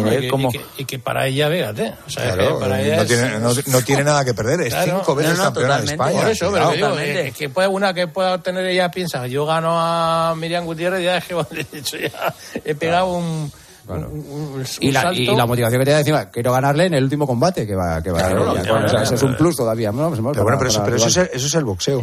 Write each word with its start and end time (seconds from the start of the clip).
Viene 0.00 0.26
y, 0.26 0.28
como... 0.28 0.48
y, 0.48 0.52
que, 0.52 0.64
y 0.78 0.84
que 0.84 0.98
para 0.98 1.26
ella, 1.26 1.50
fíjate. 1.50 1.94
O 2.06 2.10
sea, 2.10 2.34
Claro, 2.34 2.58
que 2.58 2.64
para 2.64 2.80
ella 2.80 2.96
no, 2.96 3.02
es- 3.02 3.08
tiene, 3.08 3.38
no, 3.38 3.52
no 3.66 3.82
tiene 3.82 4.04
nada 4.04 4.24
que 4.24 4.34
perder. 4.34 4.60
Es 4.62 4.68
Claro. 4.74 4.98
cinco 4.98 5.14
veces 5.14 5.32
No, 5.32 5.38
no, 5.38 5.44
campeona 5.44 5.78
de. 5.80 5.84
España. 5.86 6.20
Por 6.20 6.30
eso, 6.30 6.50
pero 6.52 6.70
que 6.70 6.76
digo, 6.76 6.88
Totalmente. 6.88 7.28
eh, 7.28 7.32
que 7.32 7.48
puede 7.48 7.68
una 7.68 7.94
que 7.94 8.08
pueda 8.08 8.34
obtener 8.34 8.64
ella 8.66 8.90
piensa, 8.90 9.26
yo 9.26 9.44
gano 9.46 9.72
a 9.78 10.34
Miriam 10.36 10.64
Gutiérrez 10.64 11.02
ya 11.04 11.16
es 11.18 11.24
que 11.24 11.34
de 11.50 11.66
hecho 11.78 11.96
ya 11.98 12.34
he 12.64 12.74
pegado 12.74 13.12
un, 13.12 13.52
un- 13.88 14.04
un- 14.04 14.64
Y 14.80 14.88
un 14.88 14.94
la, 14.94 15.02
salto. 15.02 15.20
y 15.20 15.26
la 15.36 15.46
motivación 15.46 15.80
que 15.80 15.84
te 15.84 15.90
da 15.90 15.98
encima, 16.00 16.30
quiero 16.30 16.52
ganarle 16.52 16.86
en 16.86 16.94
el 16.94 17.04
último 17.04 17.26
combate 17.26 17.66
que 17.66 17.74
va, 17.74 18.02
que 18.02 18.10
va 18.10 18.18
Claro, 18.18 18.50
a 18.50 18.60
claro, 18.62 18.86
o 18.86 18.88
sea, 18.88 19.02
es 19.02 19.22
un 19.22 19.36
plus 19.36 19.56
todavía. 19.56 19.90
¿no? 19.92 20.08
Pues, 20.08 20.20
Pero 20.20 20.32
para- 20.32 20.42
bueno, 20.44 20.58
pero, 20.58 20.70
eso, 20.70 20.82
pero 20.84 20.96
eso, 20.96 21.08
es 21.08 21.16
el, 21.16 21.30
eso 21.32 21.46
es 21.46 21.54
el 21.54 21.64
boxeo. 21.64 22.00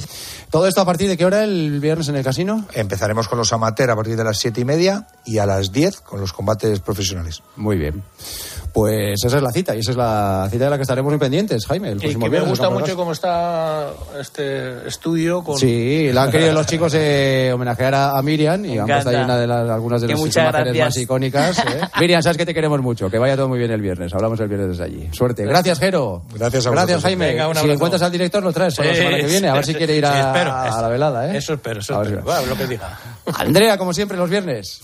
¿Todo 0.50 0.68
esto 0.68 0.82
a 0.82 0.86
partir 0.86 1.08
de 1.10 1.18
qué 1.18 1.26
hora 1.26 1.44
el 1.44 1.80
viernes 1.80 2.08
en 2.10 2.16
el 2.16 2.24
casino? 2.24 2.66
Empezaremos 2.74 3.28
con 3.28 3.38
los 3.38 3.52
amateurs 3.54 3.92
a 3.92 3.96
partir 3.96 4.16
de 4.18 4.24
las 4.24 4.38
siete 4.38 4.62
y 4.62 4.66
media 4.66 5.08
y 5.26 5.38
a 5.38 5.46
las 5.46 5.72
10 5.72 6.02
con 6.02 6.20
los 6.20 6.34
combates 6.34 6.80
profesionales. 6.82 7.42
Muy 7.56 7.78
bien. 7.78 8.04
Pues 8.74 9.24
esa 9.26 9.38
es 9.38 9.44
la 9.44 9.52
cita 9.52 9.76
y 9.76 9.80
esa 9.80 9.92
es 9.92 9.98
la 9.98 10.48
cita 10.52 10.66
de 10.66 10.70
la 10.70 10.76
que 10.78 10.84
estaremos 10.84 11.12
muy 11.12 11.20
pendientes, 11.20 11.66
Jaime. 11.66 11.90
El 11.90 11.98
y 11.98 12.00
próximo 12.00 12.26
que 12.26 12.32
me 12.32 12.40
gusta 12.42 12.70
mucho 12.70 12.96
cómo 12.96 13.12
está 13.12 13.90
este 14.20 14.88
estudio 14.88 15.44
con 15.44 15.58
Sí, 15.58 16.12
la 16.14 16.24
han 16.24 16.32
querido 16.32 16.54
los 16.54 16.68
chicos 16.68 16.94
eh, 16.96 17.52
homenajear 17.54 17.96
a, 17.96 18.18
a 18.18 18.22
Miriam 18.22 18.64
y 18.66 18.72
ahí 18.72 18.78
encanta. 18.80 19.10
una 19.24 19.38
de 19.38 19.48
las, 19.48 19.70
algunas 19.70 20.02
de 20.02 20.08
las 20.08 20.20
imágenes 20.20 20.78
más 20.80 20.98
icónicas. 20.98 21.60
¿eh? 21.60 21.64
Miriam, 22.00 22.22
sabes 22.22 22.38
que 22.38 22.46
te 22.46 22.54
queremos 22.54 22.82
mucho. 22.82 23.10
Que 23.10 23.18
vaya 23.18 23.36
todo 23.36 23.48
muy 23.50 23.60
bien 23.60 23.72
el 23.72 23.82
viernes. 23.82 24.14
Hablamos 24.14 24.40
el 24.40 24.48
viernes 24.48 24.70
desde 24.70 24.84
allí. 24.84 25.10
Suerte. 25.12 25.46
Gracias, 25.46 25.80
Jero. 25.80 26.24
Gracias 26.34 26.66
a 26.68 26.72
Gracias. 26.72 27.02
Jaime. 27.02 27.34
Venga, 27.34 27.54
si 27.56 27.70
encuentras 27.70 28.02
al 28.02 28.12
director, 28.12 28.44
lo 28.44 28.54
traes 28.54 28.76
para 28.76 28.90
la 28.90 28.94
Sí, 28.96 29.00
semana 29.02 29.18
que 29.18 29.26
viene. 29.28 29.50
A 29.50 29.54
ver 29.54 29.66
si 29.66 29.74
quiere 29.76 29.96
ir 29.96 30.06
a, 30.06 30.12
sí, 30.14 30.20
espero. 30.28 30.54
a 30.54 30.82
la 30.82 30.88
velada. 30.88 31.34
¿eh? 31.34 31.38
Eso 31.38 31.54
espero, 31.54 31.80
eso 31.80 32.00
A 32.00 32.04
espero. 32.04 32.22
Bueno, 32.24 32.46
lo 32.46 32.56
que 32.56 32.68
diga. 32.68 32.98
Andrea, 33.36 33.78
como 33.78 33.94
siempre, 33.94 34.18
los 34.18 34.30
viernes. 34.30 34.80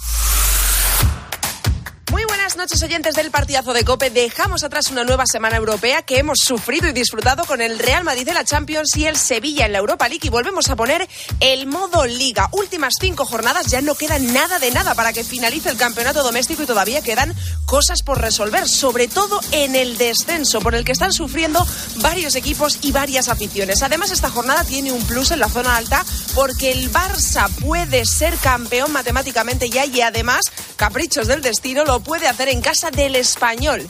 Noches 2.57 2.81
oyentes 2.83 3.15
del 3.15 3.31
partidazo 3.31 3.73
de 3.73 3.83
Cope. 3.83 4.09
Dejamos 4.09 4.63
atrás 4.63 4.89
una 4.89 5.03
nueva 5.03 5.25
semana 5.25 5.57
europea 5.57 6.03
que 6.03 6.19
hemos 6.19 6.39
sufrido 6.39 6.87
y 6.87 6.93
disfrutado 6.93 7.43
con 7.43 7.59
el 7.59 7.77
Real 7.79 8.05
Madrid 8.05 8.25
de 8.25 8.33
la 8.33 8.45
Champions 8.45 8.95
y 8.95 9.05
el 9.05 9.17
Sevilla 9.17 9.65
en 9.65 9.73
la 9.73 9.79
Europa 9.79 10.07
League 10.07 10.25
y 10.25 10.29
volvemos 10.29 10.69
a 10.69 10.77
poner 10.77 11.05
el 11.41 11.67
modo 11.67 12.05
liga. 12.05 12.47
Últimas 12.53 12.93
cinco 12.99 13.25
jornadas, 13.25 13.67
ya 13.67 13.81
no 13.81 13.95
queda 13.95 14.19
nada 14.19 14.57
de 14.59 14.71
nada 14.71 14.95
para 14.95 15.11
que 15.11 15.25
finalice 15.25 15.69
el 15.69 15.75
campeonato 15.75 16.23
doméstico 16.23 16.63
y 16.63 16.65
todavía 16.65 17.01
quedan 17.01 17.35
cosas 17.65 18.03
por 18.03 18.21
resolver, 18.21 18.69
sobre 18.69 19.09
todo 19.09 19.41
en 19.51 19.75
el 19.75 19.97
descenso 19.97 20.61
por 20.61 20.75
el 20.75 20.85
que 20.85 20.93
están 20.93 21.11
sufriendo 21.11 21.65
varios 21.97 22.35
equipos 22.35 22.79
y 22.81 22.93
varias 22.93 23.27
aficiones. 23.27 23.83
Además, 23.83 24.11
esta 24.11 24.29
jornada 24.29 24.63
tiene 24.63 24.93
un 24.93 25.03
plus 25.03 25.31
en 25.31 25.39
la 25.39 25.49
zona 25.49 25.75
alta 25.75 26.05
porque 26.33 26.71
el 26.71 26.91
Barça 26.91 27.49
puede 27.55 28.05
ser 28.05 28.35
campeón 28.37 28.93
matemáticamente 28.93 29.69
ya 29.69 29.85
y 29.85 29.99
además, 30.01 30.45
caprichos 30.77 31.27
del 31.27 31.41
destino, 31.41 31.83
lo 31.83 31.99
puede 31.99 32.27
hacer 32.27 32.44
en 32.49 32.61
casa 32.61 32.91
del 32.91 33.15
español. 33.15 33.87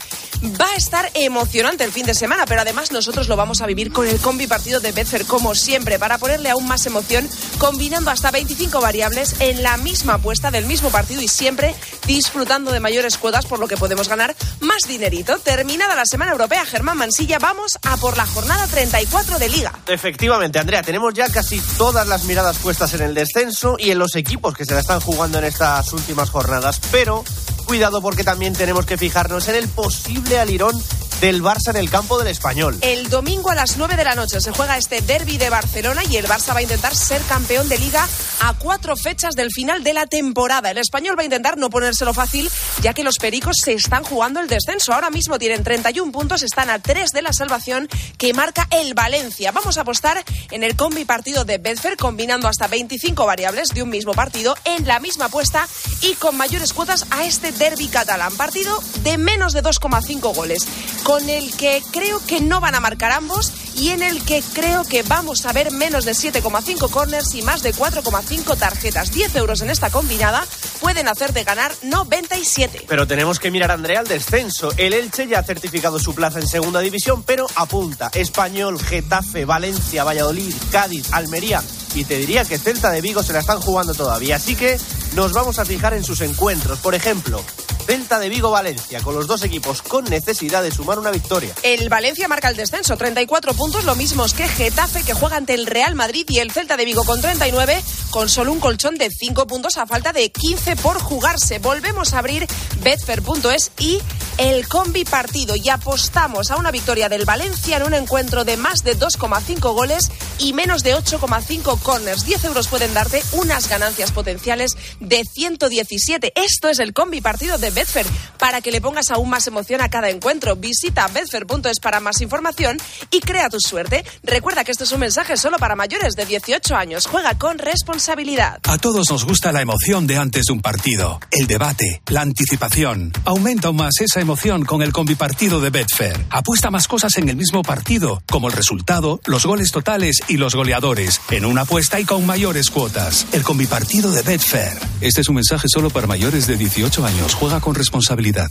Va 0.60 0.66
a 0.66 0.76
estar 0.76 1.10
emocionante 1.14 1.84
el 1.84 1.92
fin 1.92 2.04
de 2.06 2.14
semana, 2.14 2.44
pero 2.46 2.60
además 2.60 2.92
nosotros 2.92 3.26
lo 3.28 3.36
vamos 3.36 3.62
a 3.62 3.66
vivir 3.66 3.90
con 3.90 4.06
el 4.06 4.20
combi 4.20 4.46
partido 4.46 4.80
de 4.80 4.92
Betfair 4.92 5.24
como 5.26 5.54
siempre, 5.54 5.98
para 5.98 6.18
ponerle 6.18 6.50
aún 6.50 6.68
más 6.68 6.84
emoción, 6.86 7.28
combinando 7.58 8.10
hasta 8.10 8.30
25 8.30 8.80
variables 8.80 9.36
en 9.40 9.62
la 9.62 9.76
misma 9.78 10.14
apuesta 10.14 10.50
del 10.50 10.66
mismo 10.66 10.90
partido 10.90 11.22
y 11.22 11.28
siempre 11.28 11.74
disfrutando 12.06 12.70
de 12.70 12.80
mayores 12.80 13.16
cuotas, 13.16 13.46
por 13.46 13.58
lo 13.58 13.66
que 13.66 13.76
podemos 13.76 14.08
ganar 14.08 14.36
más 14.60 14.82
dinerito. 14.86 15.38
Terminada 15.38 15.96
la 15.96 16.04
semana 16.04 16.32
europea, 16.32 16.66
Germán 16.66 16.98
Mansilla, 16.98 17.38
vamos 17.38 17.78
a 17.82 17.96
por 17.96 18.16
la 18.16 18.26
jornada 18.26 18.66
34 18.66 19.38
de 19.38 19.48
Liga. 19.48 19.72
Efectivamente, 19.86 20.58
Andrea, 20.58 20.82
tenemos 20.82 21.14
ya 21.14 21.28
casi 21.28 21.60
todas 21.78 22.06
las 22.06 22.24
miradas 22.24 22.58
puestas 22.58 22.92
en 22.94 23.02
el 23.02 23.14
descenso 23.14 23.76
y 23.78 23.90
en 23.90 23.98
los 23.98 24.14
equipos 24.16 24.54
que 24.54 24.64
se 24.64 24.74
la 24.74 24.80
están 24.80 25.00
jugando 25.00 25.38
en 25.38 25.44
estas 25.44 25.92
últimas 25.92 26.30
jornadas, 26.30 26.80
pero 26.90 27.24
cuidado 27.66 28.00
porque 28.00 28.24
también 28.24 28.54
tenemos 28.54 28.86
que 28.86 28.96
fijarnos 28.96 29.48
en 29.48 29.56
el 29.56 29.68
posible 29.68 30.38
alirón 30.38 30.72
del 31.20 31.42
Barça 31.42 31.70
en 31.70 31.76
el 31.76 31.90
campo 31.90 32.18
del 32.18 32.28
español. 32.28 32.78
El 32.82 33.08
domingo 33.08 33.50
a 33.50 33.54
las 33.54 33.76
9 33.76 33.96
de 33.96 34.04
la 34.04 34.14
noche 34.14 34.40
se 34.40 34.52
juega 34.52 34.76
este 34.76 35.00
derby 35.00 35.38
de 35.38 35.50
Barcelona 35.50 36.02
y 36.08 36.16
el 36.16 36.26
Barça 36.26 36.54
va 36.54 36.58
a 36.58 36.62
intentar 36.62 36.94
ser 36.94 37.22
campeón 37.22 37.68
de 37.68 37.78
liga 37.78 38.06
a 38.40 38.54
cuatro 38.54 38.96
fechas 38.96 39.34
del 39.34 39.50
final 39.50 39.82
de 39.82 39.94
la 39.94 40.06
temporada. 40.06 40.70
El 40.70 40.78
español 40.78 41.16
va 41.18 41.22
a 41.22 41.24
intentar 41.24 41.56
no 41.56 41.70
ponérselo 41.70 42.12
fácil, 42.12 42.50
ya 42.82 42.92
que 42.92 43.04
los 43.04 43.16
pericos 43.18 43.56
se 43.62 43.72
están 43.72 44.04
jugando 44.04 44.40
el 44.40 44.48
descenso. 44.48 44.92
Ahora 44.92 45.10
mismo 45.10 45.38
tienen 45.38 45.64
31 45.64 46.12
puntos, 46.12 46.42
están 46.42 46.70
a 46.70 46.78
3 46.78 47.10
de 47.12 47.22
la 47.22 47.32
salvación 47.32 47.88
que 48.18 48.34
marca 48.34 48.68
el 48.70 48.94
Valencia. 48.94 49.52
Vamos 49.52 49.78
a 49.78 49.82
apostar 49.82 50.22
en 50.50 50.62
el 50.62 50.76
combi 50.76 51.04
partido 51.04 51.44
de 51.44 51.58
Betfair, 51.58 51.96
combinando 51.96 52.48
hasta 52.48 52.68
25 52.68 53.24
variables 53.26 53.70
de 53.70 53.82
un 53.82 53.90
mismo 53.90 54.12
partido 54.12 54.54
en 54.64 54.86
la 54.86 55.00
misma 55.00 55.26
apuesta 55.26 55.66
y 56.02 56.14
con 56.14 56.36
mayores 56.36 56.72
cuotas 56.72 57.06
a 57.10 57.24
este 57.24 57.52
derby 57.52 57.88
catalán. 57.88 58.36
Partido 58.36 58.78
de 59.02 59.18
menos 59.18 59.52
de 59.52 59.62
2,5 59.62 60.34
goles, 60.34 60.66
con 61.06 61.30
el 61.30 61.54
que 61.54 61.84
creo 61.92 62.20
que 62.26 62.40
no 62.40 62.60
van 62.60 62.74
a 62.74 62.80
marcar 62.80 63.12
ambos 63.12 63.52
y 63.76 63.90
en 63.90 64.02
el 64.02 64.24
que 64.24 64.42
creo 64.54 64.82
que 64.82 65.04
vamos 65.04 65.46
a 65.46 65.52
ver 65.52 65.70
menos 65.70 66.04
de 66.04 66.10
7,5 66.10 66.90
corners 66.90 67.32
y 67.36 67.42
más 67.42 67.62
de 67.62 67.72
4,5 67.72 68.58
tarjetas. 68.58 69.12
10 69.12 69.36
euros 69.36 69.60
en 69.60 69.70
esta 69.70 69.88
combinada 69.90 70.44
pueden 70.80 71.06
hacer 71.06 71.32
de 71.32 71.44
ganar 71.44 71.72
97. 71.82 72.86
Pero 72.88 73.06
tenemos 73.06 73.38
que 73.38 73.52
mirar, 73.52 73.70
Andrea, 73.70 74.00
al 74.00 74.08
descenso. 74.08 74.70
El 74.76 74.94
Elche 74.94 75.28
ya 75.28 75.38
ha 75.38 75.42
certificado 75.44 76.00
su 76.00 76.12
plaza 76.12 76.40
en 76.40 76.48
segunda 76.48 76.80
división, 76.80 77.22
pero 77.22 77.46
apunta 77.54 78.10
Español, 78.12 78.76
Getafe, 78.80 79.44
Valencia, 79.44 80.02
Valladolid, 80.02 80.52
Cádiz, 80.72 81.12
Almería 81.12 81.62
y 81.94 82.02
te 82.02 82.16
diría 82.16 82.44
que 82.44 82.58
Celta 82.58 82.90
de 82.90 83.00
Vigo 83.00 83.22
se 83.22 83.32
la 83.32 83.38
están 83.38 83.60
jugando 83.60 83.94
todavía. 83.94 84.36
Así 84.36 84.56
que 84.56 84.76
nos 85.14 85.32
vamos 85.32 85.60
a 85.60 85.64
fijar 85.64 85.94
en 85.94 86.02
sus 86.02 86.20
encuentros. 86.20 86.80
Por 86.80 86.96
ejemplo, 86.96 87.40
Celta 87.86 88.18
de 88.18 88.28
Vigo-Valencia, 88.28 89.00
con 89.00 89.14
los 89.14 89.28
dos 89.28 89.44
equipos 89.44 89.80
con 89.80 90.04
necesidad 90.06 90.64
de 90.64 90.72
sumar 90.72 90.98
una 90.98 91.12
victoria. 91.12 91.54
El 91.62 91.88
Valencia 91.88 92.26
marca 92.26 92.48
el 92.48 92.56
descenso, 92.56 92.96
34 92.96 93.54
puntos, 93.54 93.84
lo 93.84 93.94
mismos 93.94 94.34
que 94.34 94.48
Getafe, 94.48 95.04
que 95.04 95.14
juega 95.14 95.36
ante 95.36 95.54
el 95.54 95.66
Real 95.66 95.94
Madrid, 95.94 96.26
y 96.28 96.40
el 96.40 96.50
Celta 96.50 96.76
de 96.76 96.84
Vigo 96.84 97.04
con 97.04 97.20
39, 97.20 97.80
con 98.10 98.28
solo 98.28 98.50
un 98.50 98.58
colchón 98.58 98.96
de 98.96 99.08
5 99.08 99.46
puntos 99.46 99.76
a 99.76 99.86
falta 99.86 100.12
de 100.12 100.32
15 100.32 100.74
por 100.76 101.00
jugarse. 101.00 101.60
Volvemos 101.60 102.12
a 102.12 102.18
abrir 102.18 102.48
betfair.es 102.82 103.70
y 103.78 104.00
el 104.38 104.68
combi 104.68 105.04
partido 105.04 105.54
y 105.56 105.68
apostamos 105.68 106.50
a 106.50 106.56
una 106.56 106.70
victoria 106.70 107.08
del 107.08 107.24
Valencia 107.24 107.78
en 107.78 107.84
un 107.84 107.94
encuentro 107.94 108.44
de 108.44 108.56
más 108.56 108.82
de 108.82 108.98
2,5 108.98 109.72
goles 109.72 110.10
y 110.38 110.52
menos 110.52 110.82
de 110.82 110.94
8,5 110.94 111.80
corners. 111.80 112.26
10 112.26 112.44
euros 112.44 112.68
pueden 112.68 112.92
darte 112.92 113.22
unas 113.32 113.68
ganancias 113.68 114.12
potenciales 114.12 114.76
de 115.00 115.24
117. 115.24 116.32
Esto 116.34 116.68
es 116.68 116.80
el 116.80 116.92
combi 116.92 117.20
partido 117.20 117.58
de 117.58 117.70
Betfair. 117.76 118.06
Para 118.38 118.60
que 118.62 118.70
le 118.70 118.80
pongas 118.80 119.10
aún 119.10 119.28
más 119.28 119.46
emoción 119.46 119.80
a 119.82 119.90
cada 119.90 120.08
encuentro, 120.08 120.56
visita 120.56 121.06
betfair.es 121.08 121.78
para 121.80 122.00
más 122.00 122.20
información 122.22 122.78
y 123.10 123.20
crea 123.20 123.50
tu 123.50 123.58
suerte. 123.60 124.04
Recuerda 124.22 124.64
que 124.64 124.72
este 124.72 124.84
es 124.84 124.92
un 124.92 125.00
mensaje 125.00 125.36
solo 125.36 125.58
para 125.58 125.76
mayores 125.76 126.14
de 126.14 126.24
18 126.24 126.74
años. 126.74 127.06
Juega 127.06 127.36
con 127.36 127.58
responsabilidad. 127.58 128.60
A 128.64 128.78
todos 128.78 129.10
nos 129.10 129.24
gusta 129.24 129.52
la 129.52 129.60
emoción 129.60 130.06
de 130.06 130.16
antes 130.16 130.46
de 130.46 130.54
un 130.54 130.62
partido, 130.62 131.20
el 131.30 131.46
debate, 131.46 132.02
la 132.08 132.22
anticipación. 132.22 133.12
Aumenta 133.24 133.68
aún 133.68 133.76
más 133.76 134.00
esa 134.00 134.20
emoción 134.20 134.64
con 134.64 134.80
el 134.80 134.92
combipartido 134.92 135.60
de 135.60 135.68
Betfair. 135.68 136.26
Apuesta 136.30 136.70
más 136.70 136.88
cosas 136.88 137.16
en 137.18 137.28
el 137.28 137.36
mismo 137.36 137.62
partido, 137.62 138.22
como 138.26 138.48
el 138.48 138.54
resultado, 138.54 139.20
los 139.26 139.44
goles 139.44 139.70
totales 139.70 140.20
y 140.28 140.38
los 140.38 140.54
goleadores, 140.54 141.20
en 141.30 141.44
una 141.44 141.62
apuesta 141.62 142.00
y 142.00 142.06
con 142.06 142.24
mayores 142.24 142.70
cuotas. 142.70 143.26
El 143.32 143.42
combipartido 143.42 144.10
de 144.12 144.22
Betfair. 144.22 144.78
Este 145.02 145.20
es 145.20 145.28
un 145.28 145.34
mensaje 145.34 145.66
solo 145.68 145.90
para 145.90 146.06
mayores 146.06 146.46
de 146.46 146.56
18 146.56 147.04
años. 147.04 147.34
Juega 147.34 147.60
con 147.60 147.65
responsabilidad. 147.74 148.50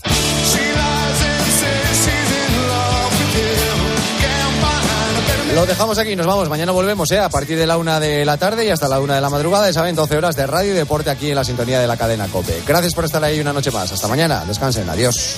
Lo 5.56 5.66
dejamos 5.66 5.98
aquí, 5.98 6.18
nos 6.18 6.26
vamos. 6.26 6.50
Mañana 6.50 6.74
volvemos, 6.74 7.10
¿eh? 7.12 7.20
A 7.20 7.30
partir 7.30 7.58
de 7.58 7.66
la 7.66 7.78
una 7.78 7.98
de 7.98 8.26
la 8.26 8.36
tarde 8.36 8.66
y 8.66 8.70
hasta 8.72 8.90
la 8.90 9.00
una 9.00 9.16
de 9.16 9.22
la 9.22 9.30
madrugada. 9.30 9.68
Ya 9.68 9.74
saben, 9.74 9.96
12 9.96 10.18
horas 10.18 10.36
de 10.36 10.46
radio 10.46 10.74
y 10.74 10.76
deporte 10.76 11.10
aquí 11.10 11.30
en 11.30 11.36
la 11.36 11.46
sintonía 11.46 11.80
de 11.80 11.88
la 11.88 11.96
cadena 11.96 12.28
Cope. 12.28 12.62
Gracias 12.68 12.94
por 12.94 13.06
estar 13.06 13.24
ahí 13.24 13.40
una 13.40 13.54
noche 13.54 13.72
más. 13.72 13.90
Hasta 13.90 14.10
mañana. 14.10 14.44
Descansen. 14.46 14.90
Adiós. 14.90 15.38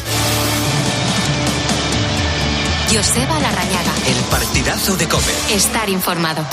Joseba 2.92 3.40
Larrañaga. 3.40 3.94
El 4.08 4.24
partidazo 4.32 4.96
de 4.98 5.08
Cope. 5.08 5.32
Estar 5.54 5.88
informado. 5.88 6.44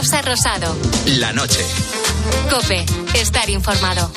Rosa 0.00 0.22
Rosado. 0.22 0.74
La 1.18 1.30
noche. 1.34 1.60
Cope. 2.48 2.86
Estar 3.12 3.50
informado. 3.50 4.10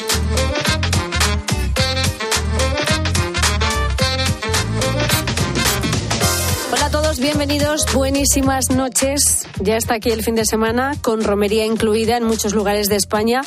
Hola 6.72 6.86
a 6.86 6.90
todos, 6.90 7.20
bienvenidos, 7.20 7.86
buenísimas 7.94 8.70
noches. 8.70 9.46
Ya 9.60 9.76
está 9.76 9.96
aquí 9.96 10.10
el 10.10 10.24
fin 10.24 10.36
de 10.36 10.46
semana 10.46 10.94
con 11.02 11.22
romería 11.22 11.66
incluida 11.66 12.16
en 12.16 12.24
muchos 12.24 12.54
lugares 12.54 12.88
de 12.88 12.96
España. 12.96 13.42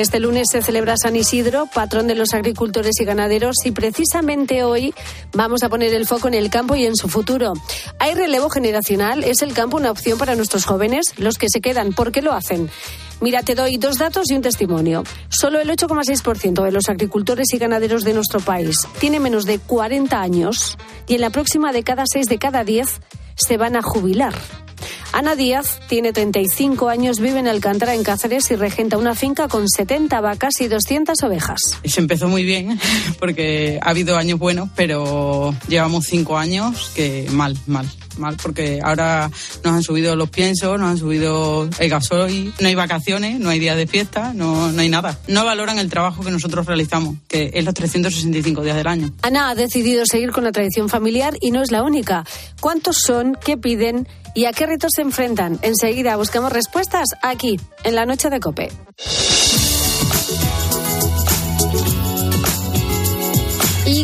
Este 0.00 0.18
lunes 0.18 0.46
se 0.50 0.62
celebra 0.62 0.96
San 0.96 1.14
Isidro, 1.14 1.66
patrón 1.66 2.06
de 2.06 2.14
los 2.14 2.32
agricultores 2.32 2.98
y 3.00 3.04
ganaderos, 3.04 3.56
y 3.66 3.70
precisamente 3.72 4.64
hoy 4.64 4.94
vamos 5.34 5.62
a 5.62 5.68
poner 5.68 5.92
el 5.92 6.06
foco 6.06 6.26
en 6.26 6.32
el 6.32 6.48
campo 6.48 6.74
y 6.74 6.86
en 6.86 6.96
su 6.96 7.06
futuro. 7.10 7.52
¿Hay 7.98 8.14
relevo 8.14 8.48
generacional? 8.48 9.22
¿Es 9.24 9.42
el 9.42 9.52
campo 9.52 9.76
una 9.76 9.90
opción 9.90 10.18
para 10.18 10.36
nuestros 10.36 10.64
jóvenes? 10.64 11.12
Los 11.18 11.36
que 11.36 11.48
se 11.50 11.60
quedan, 11.60 11.92
¿por 11.92 12.12
qué 12.12 12.22
lo 12.22 12.32
hacen? 12.32 12.70
Mira, 13.20 13.42
te 13.42 13.54
doy 13.54 13.76
dos 13.76 13.98
datos 13.98 14.30
y 14.30 14.34
un 14.34 14.40
testimonio. 14.40 15.04
Solo 15.28 15.60
el 15.60 15.68
8,6% 15.68 16.64
de 16.64 16.72
los 16.72 16.88
agricultores 16.88 17.52
y 17.52 17.58
ganaderos 17.58 18.02
de 18.02 18.14
nuestro 18.14 18.40
país 18.40 18.78
tiene 19.00 19.20
menos 19.20 19.44
de 19.44 19.58
40 19.58 20.18
años 20.18 20.78
y 21.06 21.16
en 21.16 21.20
la 21.20 21.28
próxima 21.28 21.72
década, 21.72 22.04
6 22.10 22.26
de 22.26 22.38
cada 22.38 22.64
10 22.64 23.00
se 23.46 23.56
van 23.56 23.76
a 23.76 23.82
jubilar. 23.82 24.34
Ana 25.12 25.34
Díaz 25.34 25.80
tiene 25.88 26.12
35 26.12 26.88
años, 26.88 27.18
vive 27.18 27.40
en 27.40 27.48
Alcántara, 27.48 27.94
en 27.94 28.04
Cáceres, 28.04 28.50
y 28.50 28.56
regenta 28.56 28.96
una 28.96 29.14
finca 29.14 29.48
con 29.48 29.68
70 29.68 30.20
vacas 30.20 30.60
y 30.60 30.68
200 30.68 31.20
ovejas. 31.24 31.60
Se 31.84 32.00
empezó 32.00 32.28
muy 32.28 32.44
bien 32.44 32.78
porque 33.18 33.80
ha 33.82 33.90
habido 33.90 34.16
años 34.16 34.38
buenos, 34.38 34.68
pero 34.76 35.54
llevamos 35.68 36.06
cinco 36.06 36.38
años 36.38 36.92
que 36.94 37.26
mal, 37.32 37.58
mal 37.66 37.90
mal 38.20 38.36
porque 38.40 38.80
ahora 38.82 39.30
nos 39.64 39.74
han 39.74 39.82
subido 39.82 40.14
los 40.14 40.30
piensos, 40.30 40.78
nos 40.78 40.90
han 40.90 40.98
subido 40.98 41.68
el 41.78 41.90
gasoil, 41.90 42.52
no 42.60 42.68
hay 42.68 42.74
vacaciones, 42.74 43.40
no 43.40 43.50
hay 43.50 43.58
días 43.58 43.76
de 43.76 43.86
fiesta, 43.86 44.32
no, 44.34 44.70
no 44.70 44.80
hay 44.80 44.88
nada. 44.88 45.18
No 45.26 45.44
valoran 45.44 45.78
el 45.78 45.90
trabajo 45.90 46.22
que 46.22 46.30
nosotros 46.30 46.66
realizamos, 46.66 47.16
que 47.26 47.50
es 47.54 47.64
los 47.64 47.74
365 47.74 48.62
días 48.62 48.76
del 48.76 48.86
año. 48.86 49.12
Ana 49.22 49.50
ha 49.50 49.54
decidido 49.54 50.06
seguir 50.06 50.30
con 50.30 50.44
la 50.44 50.52
tradición 50.52 50.88
familiar 50.88 51.34
y 51.40 51.50
no 51.50 51.62
es 51.62 51.70
la 51.70 51.82
única. 51.82 52.24
¿Cuántos 52.60 52.98
son? 52.98 53.36
¿Qué 53.44 53.56
piden? 53.56 54.06
¿Y 54.34 54.44
a 54.44 54.52
qué 54.52 54.66
retos 54.66 54.92
se 54.94 55.02
enfrentan? 55.02 55.58
Enseguida 55.62 56.16
buscamos 56.16 56.52
respuestas 56.52 57.08
aquí, 57.22 57.58
en 57.84 57.94
la 57.94 58.06
noche 58.06 58.30
de 58.30 58.40
Cope. 58.40 58.70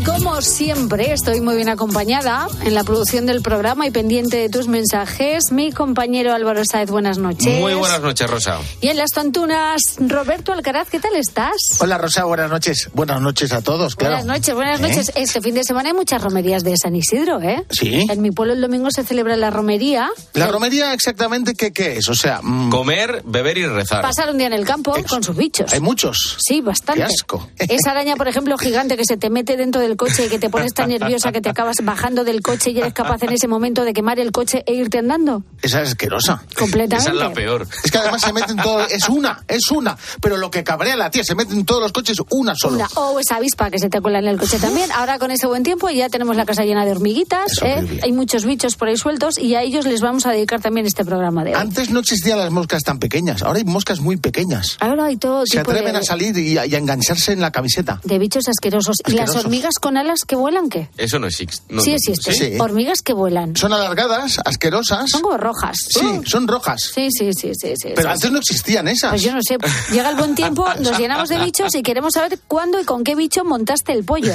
Como 0.07 0.41
siempre, 0.41 1.13
estoy 1.13 1.41
muy 1.41 1.57
bien 1.57 1.69
acompañada 1.69 2.47
en 2.63 2.75
la 2.75 2.85
producción 2.85 3.27
del 3.27 3.43
programa 3.43 3.89
y 3.89 3.91
pendiente 3.91 4.37
de 4.37 4.49
tus 4.49 4.69
mensajes. 4.69 5.51
Mi 5.51 5.73
compañero 5.73 6.33
Álvaro 6.33 6.63
Saez, 6.65 6.89
buenas 6.91 7.19
noches. 7.19 7.61
Muy 7.61 7.75
buenas 7.75 8.01
noches, 8.01 8.31
Rosa. 8.31 8.61
Y 8.81 8.89
en 8.89 8.99
las 8.99 9.11
tontunas, 9.11 9.81
Roberto 9.99 10.53
Alcaraz, 10.53 10.89
¿qué 10.91 11.01
tal 11.01 11.17
estás? 11.17 11.57
Hola, 11.81 11.99
Rosa, 11.99 12.25
buenas 12.25 12.49
noches. 12.51 12.89
Buenas 12.95 13.21
noches 13.21 13.53
a 13.53 13.63
todos, 13.63 13.97
claro. 13.97 14.15
Buenas 14.17 14.39
noches, 14.39 14.55
buenas 14.55 14.79
¿Eh? 14.79 14.83
noches. 14.83 15.13
Este 15.17 15.41
fin 15.41 15.55
de 15.57 15.65
semana 15.65 15.89
hay 15.89 15.95
muchas 15.95 16.23
romerías 16.23 16.63
de 16.63 16.77
San 16.77 16.95
Isidro, 16.95 17.41
¿eh? 17.43 17.65
Sí. 17.71 18.07
En 18.09 18.23
mi 18.23 18.31
pueblo 18.31 18.53
el 18.55 18.61
domingo 18.61 18.91
se 18.93 19.03
celebra 19.03 19.37
la 19.37 19.51
romería. 19.51 20.09
¿La 20.35 20.47
romería 20.47 20.93
exactamente 20.93 21.55
qué, 21.55 21.73
qué 21.73 21.97
es? 21.97 22.09
O 22.09 22.15
sea, 22.15 22.41
mm, 22.43 22.71
Comer, 22.71 23.23
beber 23.25 23.59
y 23.59 23.67
rezar. 23.67 24.03
Pasar 24.03 24.31
un 24.31 24.39
día 24.39 24.47
en 24.47 24.53
el 24.53 24.65
campo 24.65 24.95
con 25.09 25.25
sus 25.25 25.37
bichos. 25.37 25.73
hay 25.73 25.81
muchos. 25.81 26.37
Sí, 26.39 26.61
bastante. 26.61 27.01
Qué 27.01 27.05
asco. 27.05 27.49
Esa 27.59 27.91
araña, 27.91 28.15
por 28.15 28.29
ejemplo, 28.29 28.57
gigante 28.57 28.97
que 28.97 29.05
se 29.05 29.17
te 29.17 29.31
mete 29.31 29.57
dentro 29.57 29.81
del 29.81 29.96
coche 29.97 30.27
y 30.27 30.29
que 30.29 30.39
te 30.39 30.51
pones 30.51 30.73
tan 30.75 30.89
nerviosa 30.89 31.33
que 31.33 31.41
te 31.41 31.49
acabas 31.49 31.77
bajando 31.83 32.25
del 32.25 32.41
coche 32.43 32.71
y 32.71 32.79
eres 32.79 32.93
capaz 32.93 33.23
en 33.23 33.33
ese 33.33 33.49
momento 33.49 33.85
de 33.85 33.93
quemar 33.93 34.19
el 34.19 34.33
coche 34.33 34.63
e 34.67 34.75
irte 34.75 34.99
andando. 34.99 35.43
Esa 35.63 35.83
es 35.83 35.89
asquerosa. 35.91 36.43
Completamente. 36.59 36.97
Esa 36.97 37.11
es 37.11 37.17
la 37.17 37.33
peor. 37.33 37.67
Es 37.85 37.91
que 37.91 37.99
además 37.99 38.21
se 38.23 38.33
meten 38.33 38.57
todos, 38.57 38.91
es 38.93 39.09
una, 39.09 39.43
es 39.49 39.71
una. 39.71 39.97
Pero 40.21 40.37
lo 40.37 40.51
que 40.51 40.65
cabrea 40.65 40.95
a 40.95 40.97
la 40.97 41.11
tía, 41.11 41.25
se 41.25 41.35
meten 41.35 41.65
todos 41.65 41.83
los 41.83 41.93
coches 41.93 42.19
una 42.31 42.55
solo. 42.57 42.77
Una- 42.77 42.89
o 42.97 43.19
esa 43.21 43.37
avispa 43.37 43.71
que 43.71 43.79
se 43.79 43.89
te 43.89 44.01
cuela 44.01 44.19
en 44.19 44.27
el 44.29 44.39
coche 44.39 44.59
también. 44.59 44.91
Ahora 44.93 45.19
con 45.19 45.31
ese 45.31 45.47
buen 45.47 45.63
tiempo 45.63 45.89
ya 45.91 46.09
tenemos 46.09 46.37
la 46.37 46.45
casa 46.47 46.65
llena 46.65 46.85
de 46.85 46.93
hormiguitas. 46.93 47.63
¿eh? 47.63 48.01
Hay 48.03 48.13
muchos 48.13 48.45
bichos 48.45 48.77
por 48.77 48.89
ahí 48.89 48.97
sueltos 48.97 49.39
y 49.39 49.55
a 49.55 49.63
ellos 49.63 49.87
les 49.87 50.01
vamos 50.01 50.27
a 50.27 50.31
dedicar 50.33 50.61
también 50.61 50.87
este 50.87 51.05
programa 51.05 51.45
de 51.45 51.51
hoy. 51.55 51.57
Antes 51.61 51.91
no 51.91 52.01
existían 52.01 52.39
las 52.39 52.51
moscas 52.51 52.83
tan 52.83 52.99
pequeñas, 52.99 53.43
ahora 53.43 53.59
hay 53.59 53.65
moscas 53.65 54.01
muy 54.01 54.17
pequeñas. 54.17 54.77
Ahora 54.81 55.07
hay 55.07 55.17
todo 55.17 55.45
Se 55.47 55.59
tipo 55.59 55.71
atreven 55.71 55.93
de, 55.95 55.99
a 55.99 56.03
salir 56.03 56.37
y 56.39 56.59
a, 56.59 56.67
y 56.67 56.75
a 56.75 56.79
engancharse 56.79 57.33
en 57.33 57.41
la 57.41 57.51
camiseta. 57.51 58.01
de 58.05 58.19
bichos 58.19 58.49
asquerosos. 58.49 58.97
¿Y 59.07 59.13
las 59.13 59.25
Asquerosos. 59.25 59.45
hormigas 59.45 59.75
con 59.87 59.97
alas 59.97 60.25
que 60.25 60.35
vuelan 60.35 60.69
qué? 60.69 60.89
Eso 60.97 61.21
no 61.21 61.29
existe. 61.29 61.63
No, 61.69 61.81
sí 61.81 61.97
sí. 62.01 62.59
Hormigas 62.59 63.03
que 63.03 63.13
vuelan. 63.13 63.55
Son 63.55 63.73
alargadas, 63.73 64.41
asquerosas. 64.45 65.09
Son 65.09 65.23
como 65.23 65.37
rojas. 65.37 65.77
Sí, 65.89 66.23
son 66.25 66.49
rojas. 66.49 66.91
Sí, 66.93 67.07
sí, 67.17 67.31
sí, 67.33 67.53
sí. 67.55 67.75
sí, 67.77 67.93
Pero 67.95 68.09
sí, 68.09 68.15
antes 68.15 68.33
no 68.33 68.39
existían 68.39 68.89
esas. 68.89 69.11
Pues 69.11 69.23
yo 69.23 69.33
no 69.33 69.39
sé, 69.43 69.59
llega 69.93 70.11
el 70.11 70.17
buen 70.17 70.35
tiempo, 70.35 70.67
nos 70.81 70.99
llenamos 70.99 71.29
de 71.29 71.39
bichos 71.39 71.73
y 71.77 71.85
queremos 71.85 72.15
saber 72.15 72.37
cuándo 72.49 72.81
y 72.81 72.85
con 72.85 73.05
qué 73.05 73.15
bicho 73.15 73.45
montaste 73.45 73.93
el 73.93 74.03
pollo. 74.05 74.35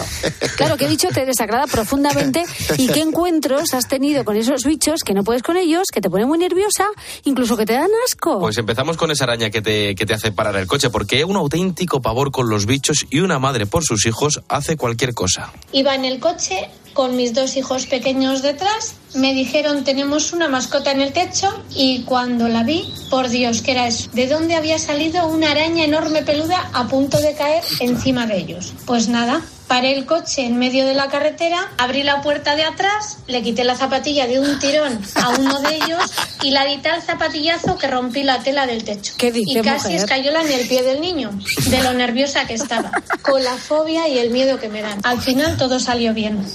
Claro, 0.55 0.77
qué 0.77 0.87
bicho 0.87 1.09
te 1.09 1.25
desagrada 1.25 1.67
profundamente 1.67 2.45
y 2.77 2.87
qué 2.87 3.01
encuentros 3.01 3.73
has 3.73 3.89
tenido 3.89 4.23
con 4.23 4.37
esos 4.37 4.63
bichos 4.63 5.03
que 5.03 5.13
no 5.13 5.25
puedes 5.25 5.43
con 5.43 5.57
ellos, 5.57 5.87
que 5.93 5.99
te 5.99 6.09
ponen 6.09 6.29
muy 6.29 6.37
nerviosa, 6.37 6.85
incluso 7.25 7.57
que 7.57 7.65
te 7.65 7.73
dan 7.73 7.89
asco. 8.07 8.39
Pues 8.39 8.57
empezamos 8.57 8.95
con 8.95 9.11
esa 9.11 9.25
araña 9.25 9.49
que 9.49 9.61
te, 9.61 9.95
que 9.95 10.05
te 10.05 10.13
hace 10.13 10.31
parar 10.31 10.55
el 10.55 10.67
coche, 10.67 10.89
porque 10.89 11.17
hay 11.17 11.23
un 11.23 11.35
auténtico 11.35 12.01
pavor 12.01 12.31
con 12.31 12.49
los 12.49 12.65
bichos 12.65 13.05
y 13.09 13.19
una 13.19 13.37
madre 13.37 13.65
por 13.65 13.83
sus 13.83 14.05
hijos 14.05 14.41
hace 14.47 14.77
cualquier 14.77 15.13
cosa. 15.13 15.40
Iba 15.71 15.95
en 15.95 16.05
el 16.05 16.19
coche 16.19 16.69
con 16.93 17.15
mis 17.15 17.33
dos 17.33 17.55
hijos 17.55 17.85
pequeños 17.85 18.41
detrás. 18.41 18.95
Me 19.13 19.33
dijeron 19.33 19.83
tenemos 19.83 20.33
una 20.33 20.47
mascota 20.47 20.91
en 20.91 21.01
el 21.01 21.13
techo 21.13 21.49
y 21.75 22.03
cuando 22.03 22.47
la 22.47 22.63
vi, 22.63 22.93
por 23.09 23.29
Dios, 23.29 23.61
¿qué 23.61 23.71
era 23.71 23.87
eso? 23.87 24.09
¿De 24.13 24.27
dónde 24.27 24.55
había 24.55 24.79
salido 24.79 25.27
una 25.27 25.51
araña 25.51 25.85
enorme 25.85 26.23
peluda 26.23 26.69
a 26.73 26.87
punto 26.87 27.19
de 27.19 27.33
caer 27.33 27.63
encima 27.79 28.25
de 28.25 28.37
ellos? 28.37 28.73
Pues 28.85 29.07
nada. 29.07 29.41
Paré 29.71 29.97
el 29.97 30.05
coche 30.05 30.43
en 30.45 30.57
medio 30.59 30.85
de 30.85 30.93
la 30.93 31.07
carretera, 31.07 31.71
abrí 31.77 32.03
la 32.03 32.21
puerta 32.21 32.57
de 32.57 32.63
atrás, 32.65 33.19
le 33.27 33.41
quité 33.41 33.63
la 33.63 33.77
zapatilla 33.77 34.27
de 34.27 34.37
un 34.37 34.59
tirón 34.59 34.99
a 35.15 35.29
uno 35.29 35.61
de 35.61 35.77
ellos 35.77 36.03
y 36.43 36.51
la 36.51 36.65
di 36.65 36.75
tal 36.79 37.01
zapatillazo 37.01 37.77
que 37.77 37.87
rompí 37.87 38.23
la 38.23 38.39
tela 38.39 38.67
del 38.67 38.83
techo. 38.83 39.13
¿Qué 39.17 39.31
dice, 39.31 39.59
y 39.59 39.61
casi 39.61 39.87
mujer? 39.87 40.01
escayola 40.01 40.41
en 40.41 40.51
el 40.51 40.67
pie 40.67 40.83
del 40.83 40.99
niño, 40.99 41.31
de 41.67 41.83
lo 41.83 41.93
nerviosa 41.93 42.45
que 42.45 42.55
estaba, 42.55 42.91
con 43.21 43.41
la 43.45 43.55
fobia 43.55 44.09
y 44.09 44.19
el 44.19 44.31
miedo 44.31 44.59
que 44.59 44.67
me 44.67 44.81
dan. 44.81 44.99
Al 45.03 45.21
final 45.21 45.55
todo 45.55 45.79
salió 45.79 46.13
bien. 46.13 46.45